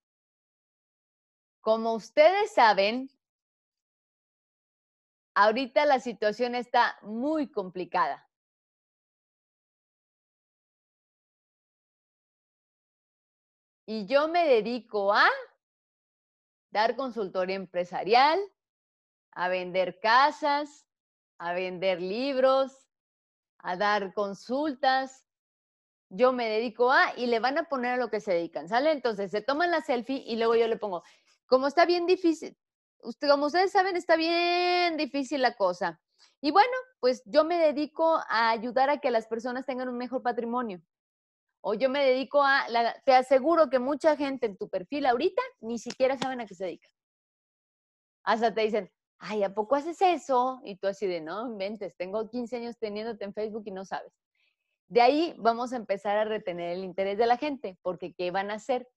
Como 1.60 1.92
ustedes 1.92 2.50
saben, 2.54 3.10
ahorita 5.34 5.84
la 5.84 6.00
situación 6.00 6.54
está 6.54 6.98
muy 7.02 7.50
complicada. 7.50 8.26
Y 13.84 14.06
yo 14.06 14.28
me 14.28 14.48
dedico 14.48 15.12
a 15.12 15.28
dar 16.70 16.96
consultoría 16.96 17.56
empresarial, 17.56 18.40
a 19.32 19.48
vender 19.48 20.00
casas, 20.00 20.86
a 21.36 21.52
vender 21.52 22.00
libros, 22.00 22.85
a 23.58 23.76
dar 23.76 24.12
consultas. 24.14 25.24
Yo 26.08 26.32
me 26.32 26.48
dedico 26.48 26.90
a 26.90 27.16
y 27.16 27.26
le 27.26 27.40
van 27.40 27.58
a 27.58 27.64
poner 27.64 27.92
a 27.92 27.96
lo 27.96 28.10
que 28.10 28.20
se 28.20 28.32
dedican, 28.32 28.68
¿sale? 28.68 28.92
Entonces 28.92 29.30
se 29.30 29.40
toman 29.40 29.70
la 29.70 29.80
selfie 29.80 30.22
y 30.26 30.36
luego 30.36 30.54
yo 30.54 30.68
le 30.68 30.76
pongo, 30.76 31.02
como 31.46 31.66
está 31.66 31.84
bien 31.84 32.06
difícil, 32.06 32.56
usted, 33.00 33.28
como 33.28 33.46
ustedes 33.46 33.72
saben, 33.72 33.96
está 33.96 34.16
bien 34.16 34.96
difícil 34.96 35.42
la 35.42 35.54
cosa. 35.54 36.00
Y 36.40 36.50
bueno, 36.50 36.72
pues 37.00 37.22
yo 37.24 37.44
me 37.44 37.58
dedico 37.58 38.20
a 38.28 38.50
ayudar 38.50 38.90
a 38.90 38.98
que 38.98 39.10
las 39.10 39.26
personas 39.26 39.66
tengan 39.66 39.88
un 39.88 39.96
mejor 39.96 40.22
patrimonio. 40.22 40.80
O 41.60 41.74
yo 41.74 41.88
me 41.90 42.04
dedico 42.04 42.44
a, 42.44 42.66
te 43.04 43.14
aseguro 43.14 43.68
que 43.68 43.80
mucha 43.80 44.16
gente 44.16 44.46
en 44.46 44.56
tu 44.56 44.68
perfil 44.68 45.06
ahorita 45.06 45.42
ni 45.60 45.78
siquiera 45.78 46.16
saben 46.16 46.40
a 46.40 46.46
qué 46.46 46.54
se 46.54 46.64
dedica. 46.64 46.88
Hasta 48.22 48.54
te 48.54 48.60
dicen, 48.60 48.92
ay, 49.18 49.42
¿a 49.42 49.54
poco 49.54 49.76
haces 49.76 50.00
eso? 50.02 50.60
Y 50.64 50.76
tú 50.76 50.86
así 50.86 51.06
de, 51.06 51.20
no, 51.20 51.46
inventes, 51.46 51.96
tengo 51.96 52.28
15 52.28 52.56
años 52.56 52.78
teniéndote 52.78 53.24
en 53.24 53.34
Facebook 53.34 53.64
y 53.66 53.70
no 53.70 53.84
sabes. 53.84 54.12
De 54.88 55.00
ahí 55.00 55.34
vamos 55.38 55.72
a 55.72 55.76
empezar 55.76 56.16
a 56.16 56.24
retener 56.24 56.72
el 56.76 56.84
interés 56.84 57.18
de 57.18 57.26
la 57.26 57.36
gente, 57.36 57.78
porque 57.82 58.14
¿qué 58.14 58.30
van 58.30 58.50
a 58.50 58.54
hacer? 58.54 58.88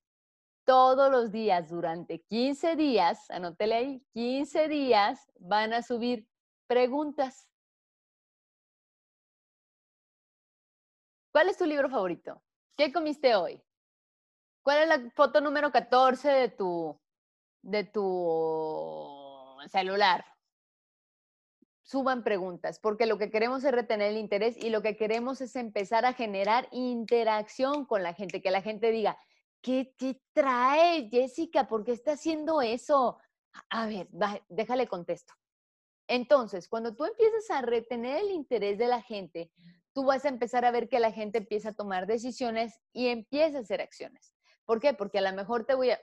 todos 0.69 1.10
los 1.10 1.32
días 1.32 1.67
durante 1.67 2.21
15 2.21 2.75
días, 2.75 3.27
anótele 3.32 3.73
ahí, 3.73 4.05
15 4.13 4.67
días 4.67 5.27
van 5.39 5.73
a 5.73 5.82
subir 5.82 6.27
preguntas. 6.67 7.49
¿Cuál 11.32 11.49
es 11.49 11.58
tu 11.58 11.65
libro 11.65 11.89
favorito? 11.89 12.43
¿Qué 12.77 12.93
comiste 12.93 13.34
hoy? 13.34 13.60
¿Cuál 14.62 14.84
es 14.84 14.88
la 14.89 15.10
foto 15.15 15.41
número 15.41 15.71
14 15.71 16.29
de 16.29 16.49
tu, 16.49 17.01
de 17.63 17.86
tu 17.86 19.18
celular? 19.67 20.24
Suban 21.82 22.24
preguntas, 22.24 22.80
porque 22.80 23.08
lo 23.08 23.17
que 23.17 23.32
queremos 23.32 23.63
es 23.63 23.72
retener 23.72 24.12
el 24.12 24.17
interés 24.17 24.56
y 24.58 24.69
lo 24.69 24.82
que 24.82 24.95
queremos 24.95 25.41
es 25.41 25.56
empezar 25.56 26.06
a 26.06 26.13
generar 26.13 26.67
interacción 26.72 27.86
con 27.86 28.04
la 28.04 28.13
gente, 28.13 28.41
que 28.41 28.52
la 28.52 28.62
gente 28.62 28.91
diga, 28.91 29.17
¿qué, 29.62 29.93
trae 30.34 31.10
Jessica? 31.10 31.67
¿Por 31.67 31.84
qué 31.84 31.93
está 31.93 32.12
haciendo 32.12 32.62
eso? 32.62 33.17
A 33.69 33.88
ver, 33.88 34.08
déjale 34.48 34.88
contesto. 34.88 35.34
Entonces, 36.08 36.67
cuando 36.67 36.95
tú 36.95 37.06
empiezas 37.06 37.50
a 37.52 37.62
retener 37.62 38.22
el 38.22 38.32
interés 38.32 38.78
de 38.78 38.88
la 38.88 39.02
gente, 39.02 39.52
tú 39.93 40.06
vas 40.06 40.26
a 40.26 40.30
empezar 40.30 40.65
a 40.65 40.72
ver 40.72 40.89
que 40.89 41.00
la 41.00 41.12
gente 41.12 41.39
empieza 41.39 41.69
a 41.69 41.74
tomar 41.74 42.08
decisiones 42.08 42.80
y 42.93 43.08
empieza 43.08 43.58
a 43.58 43.62
hacer 43.62 43.82
acciones. 43.82 44.36
¿Por 44.65 44.80
qué? 44.80 44.93
Porque 44.93 45.19
a 45.19 45.22
lo 45.22 45.34
mejor 45.34 45.65
te 45.65 45.76
voy 45.76 45.91
a, 45.91 46.00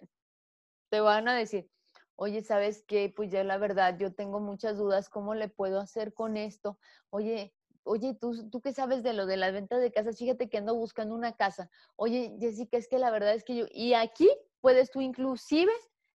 te 0.91 1.01
van 1.01 1.29
a 1.29 1.37
decir, 1.37 1.71
oye, 2.17 2.43
¿sabes 2.43 2.83
qué? 2.87 3.13
Pues 3.15 3.31
ya 3.31 3.45
la 3.45 3.59
verdad, 3.59 3.97
yo 3.99 4.13
tengo 4.15 4.41
muchas 4.41 4.77
dudas, 4.77 5.09
¿cómo 5.09 5.35
le 5.35 5.49
puedo 5.49 5.81
hacer 5.81 6.13
con 6.15 6.37
esto? 6.37 6.79
Oye, 7.11 7.55
oye, 7.85 8.15
¿tú, 8.21 8.51
tú 8.51 8.61
qué 8.61 8.73
sabes 8.73 9.03
de 9.03 9.13
lo 9.13 9.27
de 9.27 9.37
las 9.37 9.53
ventas 9.53 9.81
de 9.81 9.93
casas, 9.93 10.19
fíjate 10.19 10.49
que 10.49 10.59
ando 10.59 10.75
buscando 10.75 11.15
una 11.15 11.37
casa. 11.37 11.71
Oye, 11.95 12.37
Jessica, 12.41 12.77
es 12.77 12.89
que 12.89 12.99
la 12.99 13.11
verdad 13.11 13.35
es 13.35 13.45
que 13.45 13.57
yo, 13.57 13.67
y 13.71 13.95
aquí 13.95 14.29
puedes 14.61 14.91
tú 14.91 15.01
inclusive 15.01 15.73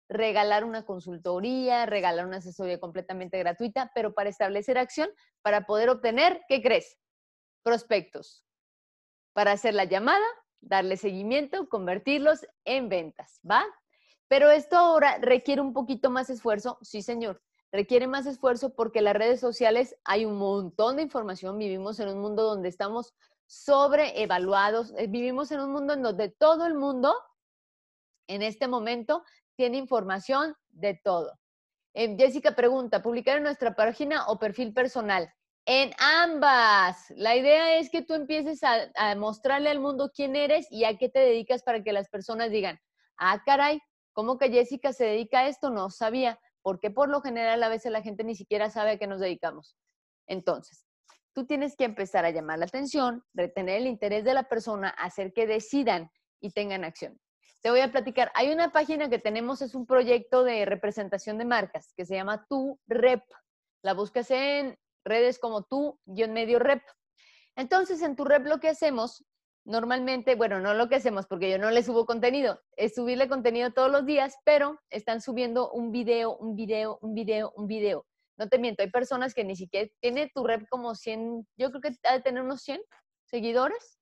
regalar 0.09 0.65
una 0.65 0.85
consultoría, 0.85 1.85
regalar 1.85 2.25
una 2.25 2.37
asesoría 2.37 2.79
completamente 2.79 3.39
gratuita, 3.39 3.91
pero 3.95 4.13
para 4.13 4.29
establecer 4.29 4.77
acción, 4.77 5.09
para 5.41 5.65
poder 5.65 5.89
obtener, 5.89 6.41
¿qué 6.49 6.61
crees? 6.61 6.99
Prospectos. 7.63 8.45
Para 9.33 9.53
hacer 9.53 9.73
la 9.73 9.85
llamada, 9.85 10.25
darle 10.59 10.97
seguimiento, 10.97 11.69
convertirlos 11.69 12.45
en 12.65 12.89
ventas, 12.89 13.39
¿va? 13.49 13.63
Pero 14.31 14.49
esto 14.49 14.77
ahora 14.77 15.17
requiere 15.19 15.59
un 15.59 15.73
poquito 15.73 16.09
más 16.09 16.29
esfuerzo, 16.29 16.77
sí, 16.81 17.01
señor 17.01 17.41
requiere 17.71 18.07
más 18.07 18.25
esfuerzo 18.25 18.73
porque 18.73 19.01
las 19.01 19.15
redes 19.15 19.39
sociales 19.39 19.95
hay 20.03 20.25
un 20.25 20.37
montón 20.37 20.97
de 20.97 21.03
información, 21.03 21.57
vivimos 21.57 21.99
en 21.99 22.09
un 22.09 22.19
mundo 22.19 22.43
donde 22.43 22.69
estamos 22.69 23.13
sobreevaluados, 23.45 24.93
eh, 24.97 25.07
vivimos 25.07 25.51
en 25.51 25.61
un 25.61 25.71
mundo 25.71 25.93
en 25.93 26.01
donde 26.01 26.29
todo 26.29 26.65
el 26.65 26.75
mundo 26.75 27.13
en 28.27 28.41
este 28.41 28.67
momento 28.67 29.23
tiene 29.55 29.77
información 29.77 30.55
de 30.69 30.99
todo. 31.03 31.37
Eh, 31.93 32.15
Jessica 32.17 32.55
pregunta, 32.55 33.01
¿publicar 33.01 33.37
en 33.37 33.43
nuestra 33.43 33.75
página 33.75 34.27
o 34.27 34.39
perfil 34.39 34.73
personal? 34.73 35.29
En 35.65 35.91
ambas. 35.99 37.09
La 37.11 37.35
idea 37.35 37.77
es 37.77 37.89
que 37.89 38.01
tú 38.01 38.13
empieces 38.13 38.63
a, 38.63 38.89
a, 38.95 39.15
mostrarle 39.15 39.69
al 39.69 39.79
mundo 39.79 40.11
quién 40.13 40.35
eres 40.35 40.67
y 40.71 40.85
a 40.85 40.97
qué 40.97 41.09
te 41.09 41.19
dedicas 41.19 41.63
para 41.63 41.83
que 41.83 41.93
las 41.93 42.09
personas 42.09 42.49
digan, 42.49 42.79
ah, 43.17 43.41
caray, 43.45 43.81
¿cómo 44.13 44.37
que 44.37 44.49
Jessica 44.49 44.93
se 44.93 45.05
dedica 45.05 45.39
a 45.39 45.47
esto? 45.47 45.69
No 45.69 45.89
sabía, 45.89 46.39
porque 46.61 46.91
por 46.91 47.09
lo 47.09 47.21
general 47.21 47.61
a 47.63 47.69
veces 47.69 47.91
la 47.91 48.01
gente 48.01 48.23
ni 48.23 48.35
siquiera 48.35 48.69
sabe 48.69 48.91
a 48.91 48.97
qué 48.97 49.07
nos 49.07 49.19
dedicamos. 49.19 49.75
Entonces, 50.27 50.85
tú 51.33 51.45
tienes 51.45 51.75
que 51.75 51.85
empezar 51.85 52.25
a 52.25 52.31
llamar 52.31 52.59
la 52.59 52.65
atención, 52.65 53.23
retener 53.33 53.77
el 53.77 53.87
interés 53.87 54.23
de 54.23 54.33
la 54.33 54.43
persona, 54.43 54.89
hacer 54.89 55.33
que 55.33 55.47
decidan 55.47 56.09
y 56.39 56.51
tengan 56.51 56.83
acción. 56.83 57.19
Te 57.61 57.69
voy 57.69 57.81
a 57.81 57.91
platicar. 57.91 58.31
Hay 58.33 58.51
una 58.51 58.71
página 58.71 59.09
que 59.09 59.19
tenemos, 59.19 59.61
es 59.61 59.75
un 59.75 59.85
proyecto 59.85 60.43
de 60.43 60.65
representación 60.65 61.37
de 61.37 61.45
marcas 61.45 61.93
que 61.95 62.05
se 62.05 62.15
llama 62.15 62.45
Tu 62.49 62.79
Rep. 62.87 63.23
La 63.83 63.93
buscas 63.93 64.31
en 64.31 64.77
redes 65.05 65.39
como 65.39 65.63
tú, 65.63 65.99
en 66.07 66.33
medio 66.33 66.59
rep. 66.59 66.83
Entonces, 67.55 68.01
en 68.01 68.15
tu 68.15 68.25
rep 68.25 68.45
lo 68.45 68.59
que 68.59 68.69
hacemos, 68.69 69.25
normalmente, 69.65 70.35
bueno, 70.35 70.59
no 70.59 70.73
lo 70.73 70.89
que 70.89 70.95
hacemos 70.95 71.27
porque 71.27 71.49
yo 71.49 71.57
no 71.57 71.71
le 71.71 71.83
subo 71.83 72.05
contenido, 72.05 72.59
es 72.75 72.95
subirle 72.95 73.27
contenido 73.27 73.71
todos 73.71 73.91
los 73.91 74.05
días, 74.05 74.35
pero 74.43 74.79
están 74.89 75.21
subiendo 75.21 75.71
un 75.71 75.91
video, 75.91 76.35
un 76.37 76.55
video, 76.55 76.97
un 77.01 77.13
video, 77.13 77.51
un 77.55 77.67
video. 77.67 78.05
No 78.37 78.49
te 78.49 78.57
miento, 78.57 78.81
hay 78.81 78.89
personas 78.89 79.33
que 79.33 79.43
ni 79.43 79.55
siquiera 79.55 79.89
tiene 79.99 80.31
tu 80.33 80.43
rep 80.43 80.67
como 80.69 80.95
100, 80.95 81.47
yo 81.57 81.69
creo 81.69 81.81
que 81.81 81.97
ha 82.03 82.13
de 82.13 82.21
tener 82.21 82.41
unos 82.43 82.61
100 82.61 82.81
seguidores. 83.25 83.99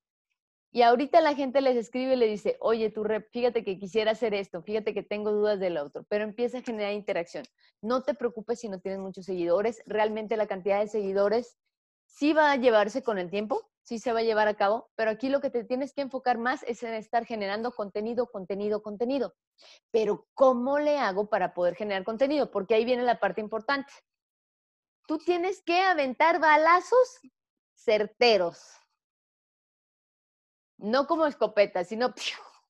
Y 0.71 0.83
ahorita 0.83 1.19
la 1.21 1.33
gente 1.33 1.61
les 1.61 1.75
escribe 1.75 2.13
y 2.13 2.15
le 2.15 2.27
dice, 2.27 2.55
oye, 2.59 2.91
tu 2.91 3.03
rep, 3.03 3.27
fíjate 3.31 3.63
que 3.63 3.79
quisiera 3.79 4.11
hacer 4.11 4.35
esto, 4.35 4.61
fíjate 4.61 4.93
que 4.93 5.01
tengo 5.01 5.31
dudas 5.31 5.59
del 5.59 5.77
otro, 5.77 6.05
pero 6.07 6.23
empieza 6.23 6.59
a 6.59 6.61
generar 6.61 6.93
interacción. 6.93 7.43
No 7.81 8.03
te 8.03 8.13
preocupes 8.13 8.59
si 8.59 8.69
no 8.69 8.79
tienes 8.79 8.99
muchos 8.99 9.25
seguidores, 9.25 9.81
realmente 9.87 10.37
la 10.37 10.45
cantidad 10.45 10.79
de 10.79 10.87
seguidores 10.87 11.57
sí 12.05 12.33
va 12.33 12.51
a 12.51 12.55
llevarse 12.55 13.01
con 13.01 13.17
el 13.17 13.31
tiempo, 13.31 13.68
sí 13.89 13.97
se 13.97 14.13
va 14.13 14.19
a 14.19 14.23
llevar 14.23 14.47
a 14.47 14.53
cabo, 14.53 14.91
pero 14.95 15.09
aquí 15.09 15.29
lo 15.29 15.41
que 15.41 15.49
te 15.49 15.63
tienes 15.63 15.93
que 15.93 16.01
enfocar 16.01 16.37
más 16.37 16.61
es 16.61 16.83
en 16.83 16.93
estar 16.93 17.25
generando 17.25 17.71
contenido, 17.71 18.27
contenido, 18.27 18.83
contenido. 18.83 19.33
Pero 19.89 20.27
¿cómo 20.35 20.77
le 20.77 20.99
hago 20.99 21.27
para 21.27 21.55
poder 21.55 21.73
generar 21.73 22.03
contenido? 22.03 22.51
Porque 22.51 22.75
ahí 22.75 22.85
viene 22.85 23.01
la 23.01 23.19
parte 23.19 23.41
importante. 23.41 23.91
Tú 25.07 25.17
tienes 25.17 25.63
que 25.63 25.81
aventar 25.81 26.39
balazos 26.39 27.19
certeros 27.73 28.61
no 30.77 31.07
como 31.07 31.25
escopeta, 31.25 31.83
sino, 31.83 32.13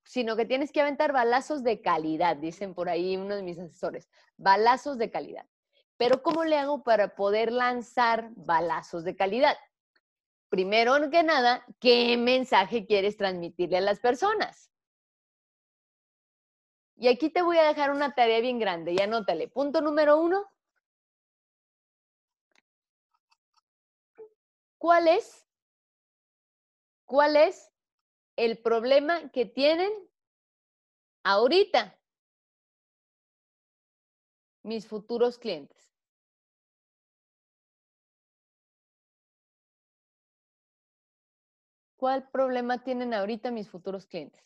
sino 0.05 0.37
que 0.37 0.45
tienes 0.45 0.71
que 0.71 0.79
aventar 0.79 1.11
balazos 1.11 1.63
de 1.63 1.81
calidad, 1.81 2.37
dicen 2.37 2.73
por 2.73 2.87
ahí 2.87 3.17
uno 3.17 3.35
de 3.35 3.43
mis 3.43 3.59
asesores, 3.59 4.07
balazos 4.37 4.97
de 4.97 5.11
calidad. 5.11 5.45
Pero 5.97 6.23
¿cómo 6.23 6.45
le 6.45 6.57
hago 6.57 6.81
para 6.85 7.13
poder 7.13 7.51
lanzar 7.51 8.29
balazos 8.37 9.03
de 9.03 9.17
calidad? 9.17 9.57
Primero 10.49 11.09
que 11.09 11.23
nada, 11.23 11.65
¿qué 11.79 12.17
mensaje 12.17 12.85
quieres 12.85 13.17
transmitirle 13.17 13.77
a 13.77 13.81
las 13.81 13.99
personas? 13.99 14.71
Y 16.95 17.07
aquí 17.07 17.29
te 17.29 17.41
voy 17.41 17.57
a 17.57 17.63
dejar 17.63 17.91
una 17.91 18.13
tarea 18.13 18.41
bien 18.41 18.59
grande 18.59 18.93
y 18.93 19.01
anótale. 19.01 19.47
Punto 19.47 19.81
número 19.81 20.19
uno. 20.19 20.45
¿Cuál 24.77 25.07
es? 25.07 25.47
¿Cuál 27.05 27.35
es 27.35 27.71
el 28.35 28.57
problema 28.57 29.29
que 29.31 29.45
tienen 29.45 29.91
ahorita 31.23 31.99
mis 34.63 34.87
futuros 34.87 35.37
clientes. 35.37 35.88
¿Cuál 41.99 42.29
problema 42.29 42.83
tienen 42.83 43.13
ahorita 43.13 43.51
mis 43.51 43.69
futuros 43.69 44.07
clientes? 44.07 44.43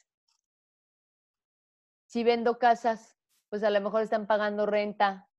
Si 2.08 2.24
vendo 2.24 2.58
casas, 2.58 3.16
pues 3.50 3.64
a 3.64 3.70
lo 3.70 3.80
mejor 3.80 4.02
están 4.02 4.26
pagando 4.26 4.66
renta. 4.66 5.30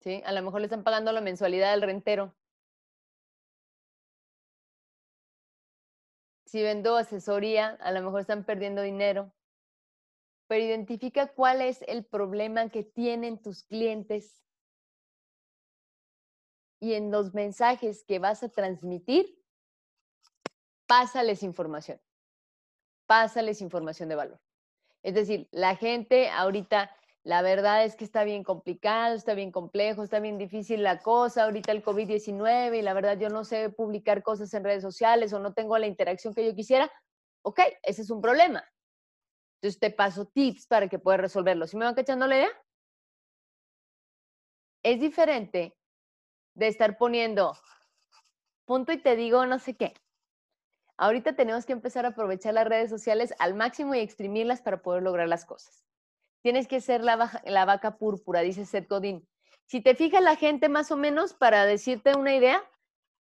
¿Sí? 0.00 0.22
A 0.24 0.32
lo 0.32 0.42
mejor 0.42 0.60
le 0.60 0.66
están 0.66 0.84
pagando 0.84 1.10
la 1.10 1.20
mensualidad 1.20 1.72
del 1.72 1.82
rentero. 1.82 2.34
si 6.54 6.62
vendo 6.62 6.96
asesoría, 6.96 7.70
a 7.80 7.90
lo 7.90 8.00
mejor 8.00 8.20
están 8.20 8.44
perdiendo 8.44 8.80
dinero. 8.80 9.32
Pero 10.46 10.64
identifica 10.64 11.26
cuál 11.26 11.60
es 11.60 11.82
el 11.88 12.04
problema 12.04 12.68
que 12.68 12.84
tienen 12.84 13.42
tus 13.42 13.64
clientes 13.64 14.40
y 16.78 16.94
en 16.94 17.10
los 17.10 17.34
mensajes 17.34 18.04
que 18.04 18.20
vas 18.20 18.44
a 18.44 18.50
transmitir, 18.50 19.36
pásales 20.94 21.42
información. 21.42 22.00
Pásales 23.06 23.60
información 23.60 24.08
de 24.08 24.14
valor. 24.14 24.40
Es 25.02 25.14
decir, 25.14 25.48
la 25.50 25.74
gente 25.74 26.30
ahorita 26.30 26.96
la 27.24 27.42
verdad 27.42 27.84
es 27.84 27.96
que 27.96 28.04
está 28.04 28.22
bien 28.22 28.44
complicado, 28.44 29.16
está 29.16 29.34
bien 29.34 29.50
complejo, 29.50 30.04
está 30.04 30.20
bien 30.20 30.38
difícil 30.38 30.84
la 30.84 31.00
cosa, 31.00 31.44
ahorita 31.44 31.72
el 31.72 31.82
COVID-19 31.82 32.78
y 32.78 32.82
la 32.82 32.94
verdad 32.94 33.18
yo 33.18 33.28
no 33.28 33.44
sé 33.44 33.70
publicar 33.70 34.22
cosas 34.22 34.54
en 34.54 34.62
redes 34.62 34.82
sociales 34.82 35.32
o 35.32 35.40
no 35.40 35.52
tengo 35.52 35.76
la 35.78 35.88
interacción 35.88 36.32
que 36.32 36.46
yo 36.46 36.54
quisiera. 36.54 36.88
Ok, 37.42 37.58
ese 37.82 38.02
es 38.02 38.10
un 38.10 38.20
problema. 38.20 38.62
Entonces 39.56 39.80
te 39.80 39.90
paso 39.90 40.26
tips 40.26 40.68
para 40.68 40.86
que 40.88 41.00
puedas 41.00 41.20
resolverlo. 41.20 41.66
¿Sí 41.66 41.76
me 41.76 41.86
van 41.86 41.96
cachando 41.96 42.28
la 42.28 42.36
idea? 42.36 42.50
Es 44.84 45.00
diferente 45.00 45.76
de 46.54 46.68
estar 46.68 46.96
poniendo 46.98 47.58
punto 48.64 48.92
y 48.92 48.98
te 48.98 49.16
digo 49.16 49.44
no 49.44 49.58
sé 49.58 49.74
qué. 49.74 49.92
Ahorita 50.96 51.34
tenemos 51.34 51.66
que 51.66 51.72
empezar 51.72 52.04
a 52.04 52.10
aprovechar 52.10 52.54
las 52.54 52.66
redes 52.66 52.88
sociales 52.88 53.34
al 53.38 53.54
máximo 53.54 53.94
y 53.94 54.00
exprimirlas 54.00 54.62
para 54.62 54.82
poder 54.82 55.02
lograr 55.02 55.28
las 55.28 55.44
cosas. 55.44 55.84
Tienes 56.42 56.68
que 56.68 56.80
ser 56.80 57.02
la, 57.02 57.16
vaca 57.64 57.96
púrpura, 57.96 58.40
dice 58.40 58.66
Seth 58.66 58.88
Godin. 58.88 59.26
Si 59.66 59.80
te 59.80 59.94
fijas 59.94 60.22
la 60.22 60.36
gente 60.36 60.68
más 60.68 60.90
o 60.90 60.96
menos, 60.96 61.34
para 61.34 61.64
decirte 61.64 62.14
una 62.14 62.34
idea, 62.34 62.62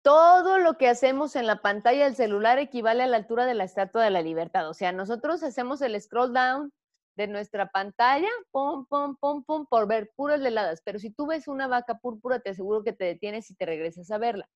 todo 0.02 0.58
lo 0.58 0.76
que 0.76 0.88
hacemos 0.88 1.34
en 1.34 1.46
la 1.46 1.62
pantalla 1.62 2.04
del 2.04 2.14
celular 2.14 2.58
equivale 2.58 3.02
a 3.02 3.06
la 3.06 3.16
altura 3.16 3.46
de 3.46 3.54
la 3.54 3.64
Estatua 3.64 4.04
de 4.04 4.10
la 4.10 4.22
Libertad. 4.22 4.68
O 4.68 4.74
sea, 4.74 4.92
nosotros 4.92 5.42
hacemos 5.42 5.80
el 5.80 6.00
scroll 6.00 6.32
down 6.32 6.72
de 7.16 7.26
nuestra 7.26 7.70
pantalla, 7.70 8.28
pum, 8.52 8.86
pum, 8.86 9.16
pum, 9.16 9.42
pum, 9.42 9.66
por 9.66 9.88
ver 9.88 10.12
puras 10.14 10.40
heladas. 10.42 10.82
Pero 10.84 10.98
si 10.98 11.10
tú 11.10 11.26
ves 11.26 11.48
una 11.48 11.66
vaca 11.66 11.98
púrpura, 11.98 12.38
te 12.40 12.50
aseguro 12.50 12.84
que 12.84 12.92
te 12.92 13.06
detienes 13.06 13.50
y 13.50 13.54
te 13.54 13.66
regresas 13.66 14.10
a 14.10 14.18
verla. 14.18 14.48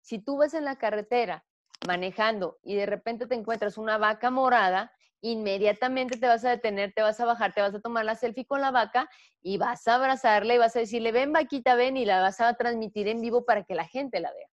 Si 0.00 0.18
tú 0.18 0.38
ves 0.38 0.54
en 0.54 0.64
la 0.64 0.76
carretera 0.76 1.44
manejando 1.82 2.58
y 2.62 2.74
de 2.74 2.86
repente 2.86 3.26
te 3.26 3.34
encuentras 3.34 3.78
una 3.78 3.98
vaca 3.98 4.30
morada, 4.30 4.92
inmediatamente 5.20 6.18
te 6.18 6.26
vas 6.26 6.44
a 6.44 6.50
detener, 6.50 6.92
te 6.94 7.02
vas 7.02 7.20
a 7.20 7.24
bajar, 7.24 7.54
te 7.54 7.60
vas 7.60 7.74
a 7.74 7.80
tomar 7.80 8.04
la 8.04 8.16
selfie 8.16 8.46
con 8.46 8.60
la 8.60 8.70
vaca 8.70 9.08
y 9.40 9.58
vas 9.58 9.86
a 9.86 9.94
abrazarla 9.94 10.54
y 10.54 10.58
vas 10.58 10.74
a 10.76 10.80
decirle, 10.80 11.12
ven 11.12 11.32
vaquita, 11.32 11.74
ven 11.74 11.96
y 11.96 12.04
la 12.04 12.20
vas 12.20 12.40
a 12.40 12.54
transmitir 12.54 13.08
en 13.08 13.20
vivo 13.20 13.44
para 13.44 13.64
que 13.64 13.74
la 13.74 13.86
gente 13.86 14.20
la 14.20 14.32
vea. 14.32 14.48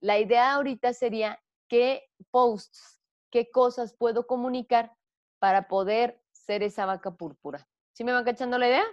La 0.00 0.18
idea 0.18 0.54
ahorita 0.54 0.92
sería 0.92 1.38
qué 1.68 2.04
posts, 2.30 3.00
qué 3.30 3.50
cosas 3.50 3.94
puedo 3.94 4.26
comunicar 4.26 4.92
para 5.38 5.68
poder 5.68 6.22
ser 6.32 6.62
esa 6.62 6.86
vaca 6.86 7.12
púrpura. 7.16 7.68
¿Sí 7.92 8.04
me 8.04 8.12
van 8.12 8.24
cachando 8.24 8.58
la 8.58 8.68
idea? 8.68 8.84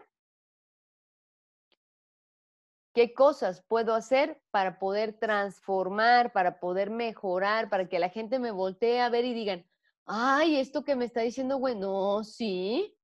¿Qué 2.94 3.14
cosas 3.14 3.64
puedo 3.68 3.94
hacer 3.96 4.42
para 4.52 4.78
poder 4.78 5.14
transformar, 5.14 6.34
para 6.34 6.60
poder 6.60 6.90
mejorar, 6.90 7.70
para 7.70 7.88
que 7.88 8.00
la 8.00 8.10
gente 8.10 8.38
me 8.38 8.52
voltee 8.52 9.00
a 9.00 9.10
ver 9.10 9.24
y 9.24 9.34
digan, 9.34 9.66
ay, 10.06 10.58
esto 10.58 10.84
que 10.84 10.98
me 10.98 11.06
está 11.06 11.22
diciendo, 11.22 11.58
bueno, 11.58 12.24
sí, 12.26 12.98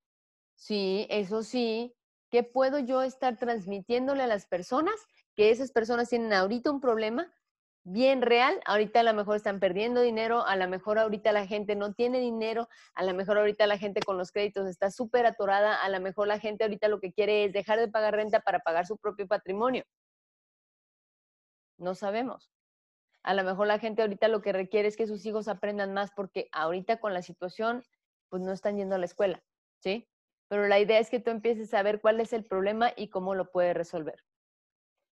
sí, 0.56 1.08
eso 1.10 1.41
sí, 1.41 1.95
¿qué 2.30 2.43
puedo 2.43 2.80
yo 2.80 3.02
estar 3.02 3.38
transmitiéndole 3.38 4.23
a 4.23 4.28
las 4.28 4.45
personas? 4.45 4.95
Que 5.36 5.52
esas 5.52 5.71
personas 5.71 6.10
tienen 6.10 6.34
ahorita 6.34 6.69
un 6.69 6.82
problema 6.82 7.34
bien 7.89 8.21
real, 8.21 8.60
ahorita 8.65 9.00
a 9.00 9.04
lo 9.04 9.13
mejor 9.13 9.38
están 9.38 9.62
perdiendo 9.62 10.02
dinero, 10.02 10.45
a 10.45 10.58
lo 10.58 10.67
mejor 10.67 11.00
ahorita 11.00 11.32
la 11.32 11.47
gente 11.47 11.76
no 11.76 11.93
tiene 11.93 12.19
dinero, 12.19 12.67
a 12.93 13.04
lo 13.04 13.13
mejor 13.13 13.38
ahorita 13.38 13.65
la 13.65 13.78
gente 13.78 14.02
con 14.02 14.17
los 14.17 14.32
créditos 14.32 14.67
está 14.67 14.91
súper 14.91 15.26
atorada, 15.26 15.76
a 15.76 15.88
lo 15.88 16.02
mejor 16.02 16.28
la 16.28 16.38
gente 16.38 16.65
ahorita 16.65 16.89
lo 16.89 17.00
que 17.00 17.13
quiere 17.13 17.45
es 17.45 17.54
dejar 17.54 17.80
de 17.80 17.88
pagar 17.88 18.15
renta 18.15 18.41
para 18.41 18.60
pagar 18.60 18.86
su 18.86 18.97
propio 18.97 19.26
patrimonio. 19.26 19.86
No 21.78 21.95
sabemos. 21.95 22.52
A 23.23 23.34
lo 23.34 23.43
mejor 23.45 23.67
la 23.67 23.80
gente 23.80 24.02
ahorita 24.02 24.28
lo 24.28 24.41
que 24.41 24.52
requiere 24.52 24.89
es 24.89 24.97
que 24.97 25.08
sus 25.08 25.26
hijos 25.26 25.47
aprendan 25.47 25.93
más 25.93 26.12
porque 26.13 26.50
ahorita 26.52 27.00
con 27.00 27.13
la 27.13 27.21
situación, 27.21 27.84
pues 28.30 28.41
no 28.41 28.52
están 28.52 28.76
yendo 28.78 28.95
a 28.95 29.00
la 29.00 29.06
escuela, 29.06 29.41
¿sí? 29.82 30.10
Pero 30.50 30.67
la 30.67 30.80
idea 30.80 31.00
es 31.00 31.10
que 31.10 31.21
tú 31.21 31.32
empieces 31.32 31.73
a 31.73 31.84
ver 31.84 32.02
cuál 32.02 32.19
es 32.19 32.34
el 32.34 32.43
problema 32.45 32.91
y 32.97 33.10
cómo 33.10 33.34
lo 33.34 33.50
puedes 33.50 33.76
resolver. 33.78 34.26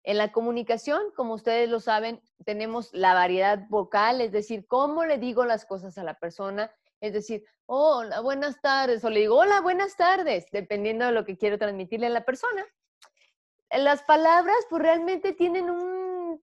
En 0.02 0.16
la 0.16 0.32
comunicación, 0.32 1.02
como 1.14 1.34
ustedes 1.34 1.68
lo 1.68 1.80
saben, 1.80 2.22
tenemos 2.44 2.90
la 2.92 3.12
variedad 3.12 3.66
vocal, 3.68 4.20
es 4.20 4.32
decir, 4.32 4.66
cómo 4.66 5.04
le 5.04 5.18
digo 5.18 5.44
las 5.44 5.66
cosas 5.66 5.98
a 5.98 6.04
la 6.04 6.14
persona, 6.14 6.70
es 7.00 7.12
decir, 7.12 7.44
hola, 7.66 8.20
buenas 8.20 8.60
tardes, 8.60 9.04
o 9.04 9.10
le 9.10 9.20
digo, 9.20 9.36
hola, 9.36 9.60
buenas 9.60 9.96
tardes, 9.96 10.46
dependiendo 10.52 11.04
de 11.06 11.12
lo 11.12 11.24
que 11.24 11.36
quiero 11.36 11.58
transmitirle 11.58 12.06
a 12.06 12.10
la 12.10 12.24
persona. 12.24 12.64
las 13.70 14.02
palabras 14.02 14.56
pues 14.68 14.82
realmente 14.82 15.32
tienen 15.32 15.70
un 15.70 16.42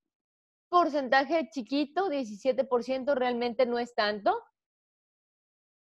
porcentaje 0.70 1.50
chiquito, 1.50 2.10
17% 2.10 3.16
realmente 3.16 3.66
no 3.66 3.80
es 3.80 3.94
tanto. 3.96 4.44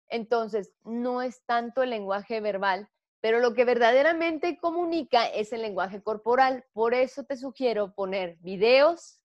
Entonces, 0.07 0.73
no 0.83 1.21
es 1.21 1.43
tanto 1.45 1.81
el 1.81 1.89
lenguaje 1.89 2.39
verbal, 2.39 2.89
pero 3.23 3.39
lo 3.39 3.53
que 3.53 3.63
verdaderamente 3.63 4.57
comunica 4.57 5.25
es 5.27 5.53
el 5.53 5.61
lenguaje 5.61 6.03
corporal. 6.03 6.65
Por 6.73 6.93
eso 6.93 7.23
te 7.23 7.37
sugiero 7.37 7.95
poner 7.95 8.35
videos, 8.41 9.21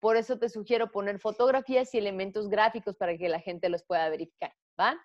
por 0.00 0.16
eso 0.16 0.38
te 0.38 0.48
sugiero 0.48 0.90
poner 0.90 1.18
fotografías 1.18 1.92
y 1.92 1.98
elementos 1.98 2.48
gráficos 2.48 2.96
para 2.96 3.18
que 3.18 3.28
la 3.28 3.40
gente 3.40 3.68
los 3.68 3.84
pueda 3.84 4.08
verificar, 4.08 4.54
¿va? 4.80 4.96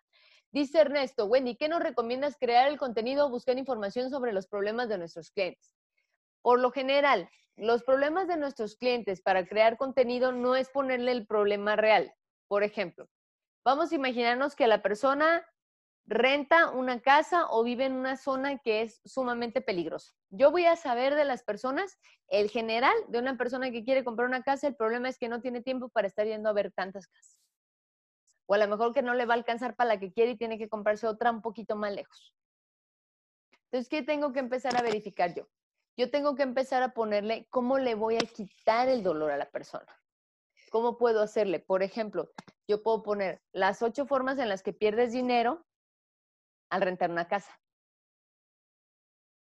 Dice 0.50 0.80
Ernesto, 0.80 1.26
Wendy, 1.26 1.58
¿qué 1.58 1.67
nos 1.67 1.84
recomiendas 1.84 2.38
crear 2.39 2.70
el 2.70 2.78
contenido 2.78 3.26
o 3.26 3.30
buscar 3.30 3.58
información 3.58 4.10
sobre 4.10 4.32
los 4.32 4.48
problemas 4.48 4.88
de 4.88 4.98
nuestros 4.98 5.30
clientes? 5.32 5.76
Por 6.41 6.62
lo 6.62 6.72
general, 6.72 7.30
los 7.58 7.84
problemas 7.84 8.30
de 8.30 8.38
nuestros 8.38 8.78
clientes 8.78 9.22
para 9.22 9.46
crear 9.46 9.76
contenido 9.76 10.32
no 10.32 10.56
es 10.56 10.70
ponerle 10.70 11.12
el 11.12 11.28
problema 11.28 11.76
real. 11.76 12.13
Por 12.48 12.63
ejemplo, 12.63 13.10
vamos 13.65 13.91
a 13.91 13.96
imaginarnos 13.96 14.56
que 14.56 14.67
la 14.67 14.82
persona 14.82 15.46
renta 16.06 16.72
una 16.72 17.00
casa 17.00 17.48
o 17.50 17.64
vive 17.64 17.86
en 17.86 17.94
una 17.94 18.18
zona 18.18 18.58
que 18.58 18.82
es 18.82 19.02
sumamente 19.06 19.62
peligrosa. 19.62 20.14
Yo 20.30 20.52
voy 20.52 20.66
a 20.66 20.76
saber 20.76 21.16
de 21.16 21.26
las 21.26 21.44
personas, 21.44 21.98
el 22.28 22.50
general 22.50 22.96
de 23.08 23.20
una 23.20 23.38
persona 23.38 23.72
que 23.72 23.84
quiere 23.84 24.04
comprar 24.04 24.28
una 24.28 24.44
casa, 24.44 24.68
el 24.68 24.76
problema 24.76 25.10
es 25.10 25.18
que 25.18 25.30
no 25.30 25.42
tiene 25.42 25.62
tiempo 25.62 25.90
para 25.90 26.08
estar 26.08 26.26
yendo 26.26 26.50
a 26.50 26.54
ver 26.54 26.72
tantas 26.72 27.08
casas. 27.08 27.38
O 28.48 28.54
a 28.54 28.58
lo 28.58 28.68
mejor 28.68 28.94
que 28.94 29.02
no 29.02 29.14
le 29.14 29.26
va 29.26 29.36
a 29.36 29.38
alcanzar 29.38 29.76
para 29.76 29.90
la 29.90 30.00
que 30.00 30.12
quiere 30.12 30.32
y 30.32 30.38
tiene 30.38 30.58
que 30.58 30.70
comprarse 30.70 31.08
otra 31.08 31.32
un 31.32 31.42
poquito 31.42 31.76
más 31.76 31.94
lejos. 31.94 32.36
Entonces, 33.66 33.88
¿qué 33.88 34.02
tengo 34.02 34.34
que 34.34 34.40
empezar 34.40 34.76
a 34.76 34.82
verificar 34.82 35.34
yo? 35.34 35.48
Yo 35.96 36.10
tengo 36.10 36.36
que 36.36 36.44
empezar 36.44 36.84
a 36.84 36.94
ponerle 36.94 37.48
cómo 37.50 37.78
le 37.78 37.96
voy 37.96 38.16
a 38.16 38.20
quitar 38.20 38.90
el 38.90 39.04
dolor 39.04 39.32
a 39.32 39.38
la 39.38 39.50
persona. 39.50 39.88
¿Cómo 40.72 40.98
puedo 40.98 41.22
hacerle? 41.22 41.60
Por 41.60 41.84
ejemplo, 41.84 42.32
yo 42.68 42.82
puedo 42.82 43.04
poner 43.04 43.42
las 43.52 43.82
ocho 43.82 44.06
formas 44.06 44.40
en 44.40 44.50
las 44.50 44.64
que 44.64 44.74
pierdes 44.74 45.12
dinero 45.12 45.66
al 46.72 46.82
rentar 46.82 47.12
una 47.12 47.28
casa. 47.28 47.60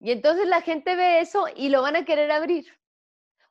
Y 0.01 0.11
entonces 0.13 0.47
la 0.47 0.61
gente 0.61 0.97
ve 0.97 1.21
eso 1.21 1.47
y 1.55 1.69
lo 1.69 1.83
van 1.83 1.97
a 1.97 2.05
querer 2.05 2.31
abrir. 2.31 2.67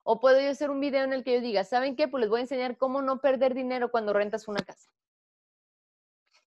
O 0.03 0.19
puedo 0.19 0.39
yo 0.39 0.49
hacer 0.49 0.69
un 0.69 0.79
video 0.79 1.03
en 1.03 1.13
el 1.13 1.23
que 1.23 1.35
yo 1.35 1.41
diga, 1.41 1.63
¿saben 1.63 1.95
qué? 1.95 2.07
Pues 2.07 2.21
les 2.21 2.29
voy 2.29 2.39
a 2.39 2.41
enseñar 2.41 2.77
cómo 2.77 3.01
no 3.01 3.21
perder 3.21 3.53
dinero 3.53 3.91
cuando 3.91 4.13
rentas 4.13 4.47
una 4.47 4.63
casa. 4.63 4.91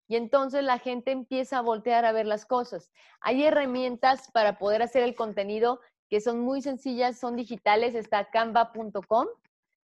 Y 0.09 0.17
entonces 0.17 0.63
la 0.65 0.79
gente 0.79 1.11
empieza 1.11 1.59
a 1.59 1.63
voltear 1.63 2.05
a 2.05 2.13
ver 2.13 2.27
las 2.27 2.45
cosas. 2.45 2.91
Hay 3.21 3.45
herramientas 3.45 4.31
para 4.33 4.59
poder 4.59 4.83
hacer 4.83 5.05
el 5.05 5.15
contenido 5.15 5.81
que 6.09 6.21
son 6.21 6.41
muy 6.41 6.61
sencillas, 6.61 7.19
son 7.19 7.37
digitales. 7.37 7.95
Está 7.95 8.29
canva.com 8.31 9.27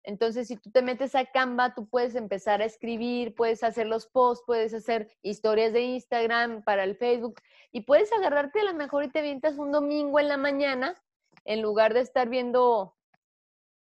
entonces, 0.07 0.47
si 0.47 0.55
tú 0.55 0.71
te 0.71 0.81
metes 0.81 1.15
a 1.15 1.25
Canva, 1.25 1.75
tú 1.75 1.89
puedes 1.89 2.15
empezar 2.15 2.61
a 2.61 2.65
escribir, 2.65 3.35
puedes 3.35 3.61
hacer 3.61 3.87
los 3.87 4.07
posts, 4.07 4.45
puedes 4.47 4.73
hacer 4.73 5.11
historias 5.21 5.73
de 5.73 5.81
Instagram 5.81 6.63
para 6.63 6.85
el 6.85 6.95
Facebook 6.95 7.41
y 7.73 7.81
puedes 7.81 8.13
agarrarte 8.13 8.61
a 8.61 8.63
lo 8.63 8.73
mejor 8.73 9.03
y 9.03 9.09
te 9.09 9.21
vientas 9.21 9.57
un 9.57 9.73
domingo 9.73 10.17
en 10.21 10.29
la 10.29 10.37
mañana 10.37 10.95
en 11.43 11.61
lugar 11.61 11.93
de 11.93 11.99
estar 11.99 12.29
viendo 12.29 12.95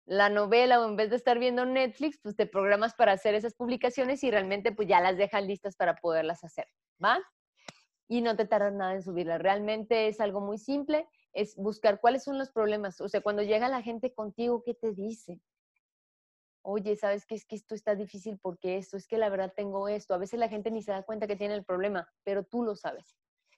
la 0.05 0.27
novela 0.27 0.81
o 0.81 0.89
en 0.89 0.97
vez 0.97 1.09
de 1.09 1.15
estar 1.15 1.39
viendo 1.39 1.65
Netflix, 1.65 2.19
pues 2.21 2.35
te 2.35 2.45
programas 2.45 2.95
para 2.95 3.13
hacer 3.13 3.33
esas 3.33 3.53
publicaciones 3.53 4.21
y 4.25 4.29
realmente 4.29 4.73
pues 4.73 4.89
ya 4.89 4.99
las 4.99 5.15
dejas 5.15 5.45
listas 5.45 5.77
para 5.77 5.95
poderlas 5.95 6.43
hacer, 6.43 6.67
¿va? 7.01 7.17
Y 8.09 8.19
no 8.19 8.35
te 8.35 8.43
tardas 8.43 8.73
nada 8.73 8.93
en 8.93 9.03
subirlas. 9.03 9.41
Realmente 9.41 10.09
es 10.09 10.19
algo 10.19 10.41
muy 10.41 10.57
simple, 10.57 11.07
es 11.31 11.55
buscar 11.55 12.01
cuáles 12.01 12.25
son 12.25 12.37
los 12.37 12.51
problemas. 12.51 12.99
O 12.99 13.07
sea, 13.07 13.21
cuando 13.21 13.41
llega 13.41 13.69
la 13.69 13.81
gente 13.81 14.13
contigo, 14.13 14.63
¿qué 14.65 14.73
te 14.73 14.91
dice? 14.91 15.39
Oye, 16.61 16.95
¿sabes 16.95 17.25
qué? 17.25 17.35
Es 17.35 17.45
que 17.45 17.55
esto 17.55 17.75
está 17.75 17.95
difícil 17.95 18.39
porque 18.41 18.77
esto, 18.77 18.97
es 18.97 19.07
que 19.07 19.17
la 19.17 19.29
verdad 19.29 19.53
tengo 19.55 19.87
esto. 19.87 20.13
A 20.13 20.17
veces 20.17 20.39
la 20.39 20.49
gente 20.49 20.71
ni 20.71 20.81
se 20.81 20.91
da 20.91 21.03
cuenta 21.03 21.27
que 21.27 21.35
tiene 21.35 21.53
el 21.55 21.65
problema, 21.65 22.09
pero 22.23 22.43
tú 22.43 22.63
lo 22.63 22.75
sabes. 22.75 23.17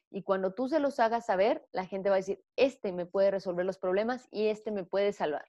Y 0.09 0.23
cuando 0.23 0.53
tú 0.53 0.67
se 0.67 0.79
los 0.79 0.99
hagas 0.99 1.25
saber, 1.25 1.65
la 1.71 1.85
gente 1.85 2.09
va 2.09 2.15
a 2.15 2.17
decir, 2.17 2.43
este 2.57 2.91
me 2.91 3.05
puede 3.05 3.31
resolver 3.31 3.65
los 3.65 3.77
problemas 3.77 4.27
y 4.29 4.47
este 4.47 4.71
me 4.71 4.83
puede 4.83 5.13
salvar. 5.13 5.45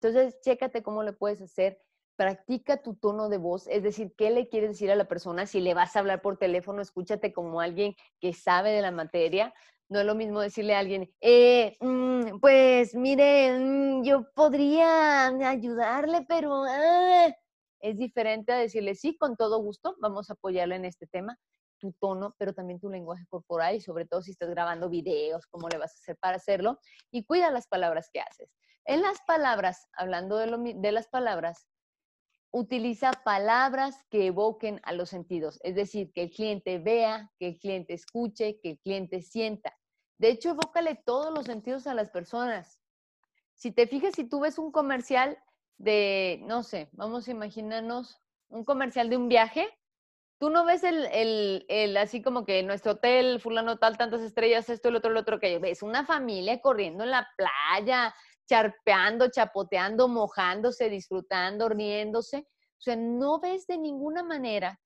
Entonces, 0.00 0.40
chécate 0.40 0.82
cómo 0.82 1.02
le 1.02 1.12
puedes 1.12 1.42
hacer. 1.42 1.80
Practica 2.16 2.82
tu 2.82 2.94
tono 2.94 3.28
de 3.28 3.38
voz, 3.38 3.68
es 3.68 3.82
decir, 3.82 4.12
qué 4.16 4.30
le 4.30 4.48
quieres 4.48 4.70
decir 4.70 4.90
a 4.90 4.96
la 4.96 5.06
persona. 5.06 5.46
Si 5.46 5.60
le 5.60 5.74
vas 5.74 5.94
a 5.94 6.00
hablar 6.00 6.20
por 6.20 6.36
teléfono, 6.36 6.82
escúchate 6.82 7.32
como 7.32 7.60
alguien 7.60 7.94
que 8.18 8.32
sabe 8.32 8.70
de 8.72 8.82
la 8.82 8.90
materia. 8.90 9.54
No 9.90 10.00
es 10.00 10.06
lo 10.06 10.14
mismo 10.14 10.40
decirle 10.40 10.74
a 10.74 10.80
alguien, 10.80 11.10
eh, 11.20 11.76
mm, 11.80 12.40
pues 12.40 12.94
mire, 12.94 13.58
mm, 13.58 14.04
yo 14.04 14.26
podría 14.34 15.28
ayudarle, 15.28 16.26
pero 16.28 16.64
ah". 16.68 17.28
es 17.80 17.96
diferente 17.96 18.52
a 18.52 18.58
decirle, 18.58 18.94
sí, 18.94 19.16
con 19.16 19.36
todo 19.36 19.62
gusto, 19.62 19.96
vamos 20.00 20.28
a 20.28 20.34
apoyarle 20.34 20.76
en 20.76 20.84
este 20.84 21.06
tema, 21.06 21.38
tu 21.78 21.92
tono, 22.00 22.34
pero 22.38 22.52
también 22.52 22.80
tu 22.80 22.90
lenguaje 22.90 23.24
corporal 23.30 23.76
y 23.76 23.80
sobre 23.80 24.04
todo 24.06 24.20
si 24.22 24.32
estás 24.32 24.50
grabando 24.50 24.90
videos, 24.90 25.46
cómo 25.46 25.68
le 25.68 25.78
vas 25.78 25.92
a 25.92 25.98
hacer 26.02 26.16
para 26.18 26.36
hacerlo 26.36 26.78
y 27.10 27.24
cuida 27.24 27.50
las 27.50 27.66
palabras 27.66 28.10
que 28.12 28.20
haces. 28.20 28.50
En 28.84 29.00
las 29.02 29.18
palabras, 29.26 29.86
hablando 29.92 30.36
de, 30.36 30.74
de 30.76 30.92
las 30.92 31.08
palabras, 31.08 31.66
utiliza 32.50 33.12
palabras 33.24 34.04
que 34.10 34.26
evoquen 34.26 34.80
a 34.82 34.92
los 34.92 35.10
sentidos, 35.10 35.60
es 35.62 35.74
decir, 35.74 36.12
que 36.12 36.22
el 36.24 36.30
cliente 36.30 36.78
vea, 36.78 37.30
que 37.38 37.48
el 37.48 37.58
cliente 37.58 37.94
escuche, 37.94 38.60
que 38.60 38.70
el 38.70 38.78
cliente 38.80 39.20
sienta. 39.22 39.77
De 40.18 40.28
hecho, 40.30 40.50
evócale 40.50 40.96
todos 40.96 41.32
los 41.32 41.46
sentidos 41.46 41.86
a 41.86 41.94
las 41.94 42.10
personas. 42.10 42.80
Si 43.54 43.72
te 43.72 43.86
fijas, 43.86 44.14
si 44.14 44.28
tú 44.28 44.40
ves 44.40 44.58
un 44.58 44.72
comercial 44.72 45.38
de, 45.78 46.40
no 46.44 46.62
sé, 46.62 46.88
vamos 46.92 47.28
a 47.28 47.30
imaginarnos 47.30 48.20
un 48.48 48.64
comercial 48.64 49.10
de 49.10 49.16
un 49.16 49.28
viaje, 49.28 49.68
tú 50.38 50.50
no 50.50 50.64
ves 50.64 50.84
el, 50.84 51.06
el, 51.06 51.66
el, 51.68 51.96
así 51.96 52.22
como 52.22 52.44
que 52.44 52.62
nuestro 52.62 52.92
hotel, 52.92 53.40
fulano 53.40 53.78
tal, 53.78 53.96
tantas 53.96 54.22
estrellas, 54.22 54.68
esto, 54.68 54.88
el 54.88 54.96
otro, 54.96 55.10
el 55.10 55.16
otro, 55.16 55.38
que 55.38 55.58
ves 55.58 55.82
una 55.82 56.04
familia 56.04 56.60
corriendo 56.60 57.04
en 57.04 57.10
la 57.10 57.28
playa, 57.36 58.14
charpeando, 58.48 59.30
chapoteando, 59.30 60.08
mojándose, 60.08 60.88
disfrutando, 60.88 61.68
riéndose. 61.68 62.38
O 62.38 62.80
sea, 62.80 62.96
no 62.96 63.40
ves 63.40 63.66
de 63.66 63.78
ninguna 63.78 64.22
manera 64.22 64.80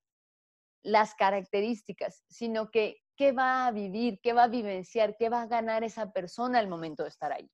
las 0.83 1.15
características, 1.15 2.23
sino 2.27 2.69
que 2.69 3.02
qué 3.15 3.31
va 3.31 3.67
a 3.67 3.71
vivir, 3.71 4.19
qué 4.21 4.33
va 4.33 4.43
a 4.43 4.47
vivenciar, 4.47 5.15
qué 5.17 5.29
va 5.29 5.41
a 5.41 5.47
ganar 5.47 5.83
esa 5.83 6.11
persona 6.11 6.59
al 6.59 6.67
momento 6.67 7.03
de 7.03 7.09
estar 7.09 7.31
ahí. 7.31 7.49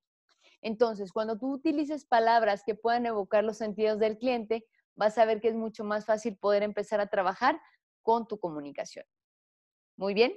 Entonces, 0.62 1.12
cuando 1.12 1.38
tú 1.38 1.54
utilices 1.54 2.06
palabras 2.06 2.64
que 2.66 2.76
puedan 2.76 3.06
evocar 3.06 3.44
los 3.44 3.58
sentidos 3.58 4.00
del 4.00 4.18
cliente, 4.18 4.66
vas 4.96 5.18
a 5.18 5.26
ver 5.26 5.40
que 5.40 5.50
es 5.50 5.56
mucho 5.56 5.84
más 5.84 6.06
fácil 6.06 6.38
poder 6.38 6.64
empezar 6.64 7.00
a 7.00 7.08
trabajar 7.08 7.60
con 8.02 8.28
tu 8.28 8.40
comunicación. 8.40 9.06
Muy 9.98 10.14
bien. 10.14 10.34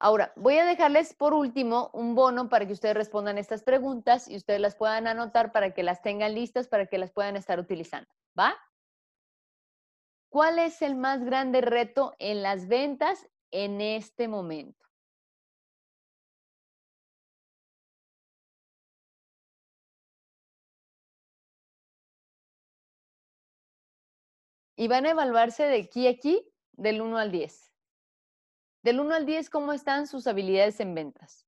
Ahora, 0.00 0.32
voy 0.36 0.58
a 0.58 0.66
dejarles 0.66 1.14
por 1.14 1.32
último 1.32 1.90
un 1.94 2.14
bono 2.14 2.48
para 2.48 2.66
que 2.66 2.72
ustedes 2.72 2.94
respondan 2.94 3.38
estas 3.38 3.62
preguntas 3.62 4.28
y 4.28 4.36
ustedes 4.36 4.60
las 4.60 4.76
puedan 4.76 5.06
anotar 5.06 5.52
para 5.52 5.72
que 5.72 5.82
las 5.82 6.02
tengan 6.02 6.34
listas, 6.34 6.68
para 6.68 6.86
que 6.86 6.98
las 6.98 7.12
puedan 7.12 7.36
estar 7.36 7.58
utilizando. 7.58 8.08
¿Va? 8.38 8.54
¿Cuál 10.28 10.58
es 10.58 10.82
el 10.82 10.96
más 10.96 11.24
grande 11.24 11.60
reto 11.60 12.12
en 12.18 12.42
las 12.42 12.66
ventas 12.66 13.26
en 13.54 13.80
este 13.80 14.26
momento. 14.26 14.84
Y 24.76 24.88
van 24.88 25.06
a 25.06 25.10
evaluarse 25.10 25.62
de 25.62 25.82
aquí 25.82 26.08
a 26.08 26.10
aquí, 26.10 26.44
del 26.72 27.00
1 27.00 27.16
al 27.16 27.30
10. 27.30 27.72
Del 28.82 28.98
1 28.98 29.14
al 29.14 29.24
10, 29.24 29.48
¿cómo 29.50 29.72
están 29.72 30.08
sus 30.08 30.26
habilidades 30.26 30.80
en 30.80 30.96
ventas? 30.96 31.46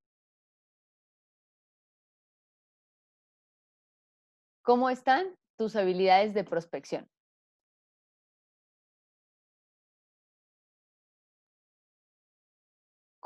¿Cómo 4.63 4.91
están 4.91 5.37
tus 5.57 5.75
habilidades 5.75 6.35
de 6.35 6.45
prospección? 6.45 7.16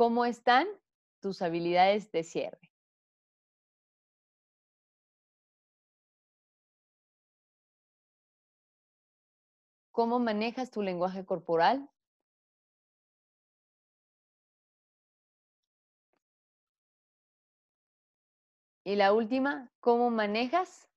¿Cómo 0.01 0.25
están 0.25 0.67
tus 1.21 1.43
habilidades 1.43 2.11
de 2.11 2.25
cierre? 2.25 2.73
¿Cómo 9.93 10.19
manejas 10.19 10.71
tu 10.71 10.81
lenguaje 10.81 11.27
corporal? 11.27 11.91
Y 18.85 18.97
la 18.97 19.13
última, 19.13 19.71
¿cómo 19.81 20.09
manejas 20.09 20.89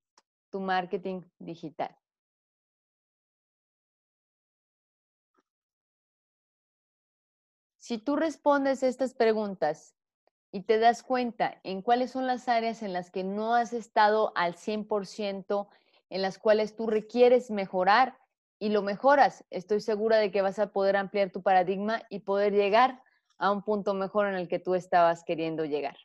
tu 0.49 0.61
marketing 0.61 1.23
digital? 1.39 2.02
Si 7.83 7.97
tú 7.97 8.15
respondes 8.15 8.81
estas 8.81 9.13
preguntas 9.13 9.93
y 10.53 10.61
te 10.61 10.79
das 10.79 11.03
cuenta 11.03 11.59
en 11.65 11.81
cuáles 11.81 12.11
son 12.11 12.27
las 12.27 12.47
áreas 12.47 12.81
en 12.81 12.93
las 12.93 13.11
que 13.11 13.25
no 13.25 13.55
has 13.55 13.73
estado 13.73 14.31
al 14.37 14.55
100%, 14.55 15.67
en 16.09 16.21
las 16.21 16.37
cuales 16.37 16.77
tú 16.77 16.87
requieres 16.87 17.51
mejorar 17.51 18.17
y 18.57 18.69
lo 18.69 18.83
mejoras, 18.83 19.43
estoy 19.49 19.81
segura 19.81 20.15
de 20.15 20.31
que 20.31 20.41
vas 20.41 20.59
a 20.59 20.71
poder 20.71 20.95
ampliar 20.95 21.29
tu 21.31 21.41
paradigma 21.41 22.01
y 22.09 22.19
poder 22.19 22.53
llegar 22.53 23.03
a 23.37 23.51
un 23.51 23.63
punto 23.63 23.93
mejor 23.93 24.27
en 24.27 24.35
el 24.35 24.47
que 24.47 24.59
tú 24.59 24.75
estabas 24.75 25.25
queriendo 25.25 25.65
llegar. 25.65 25.97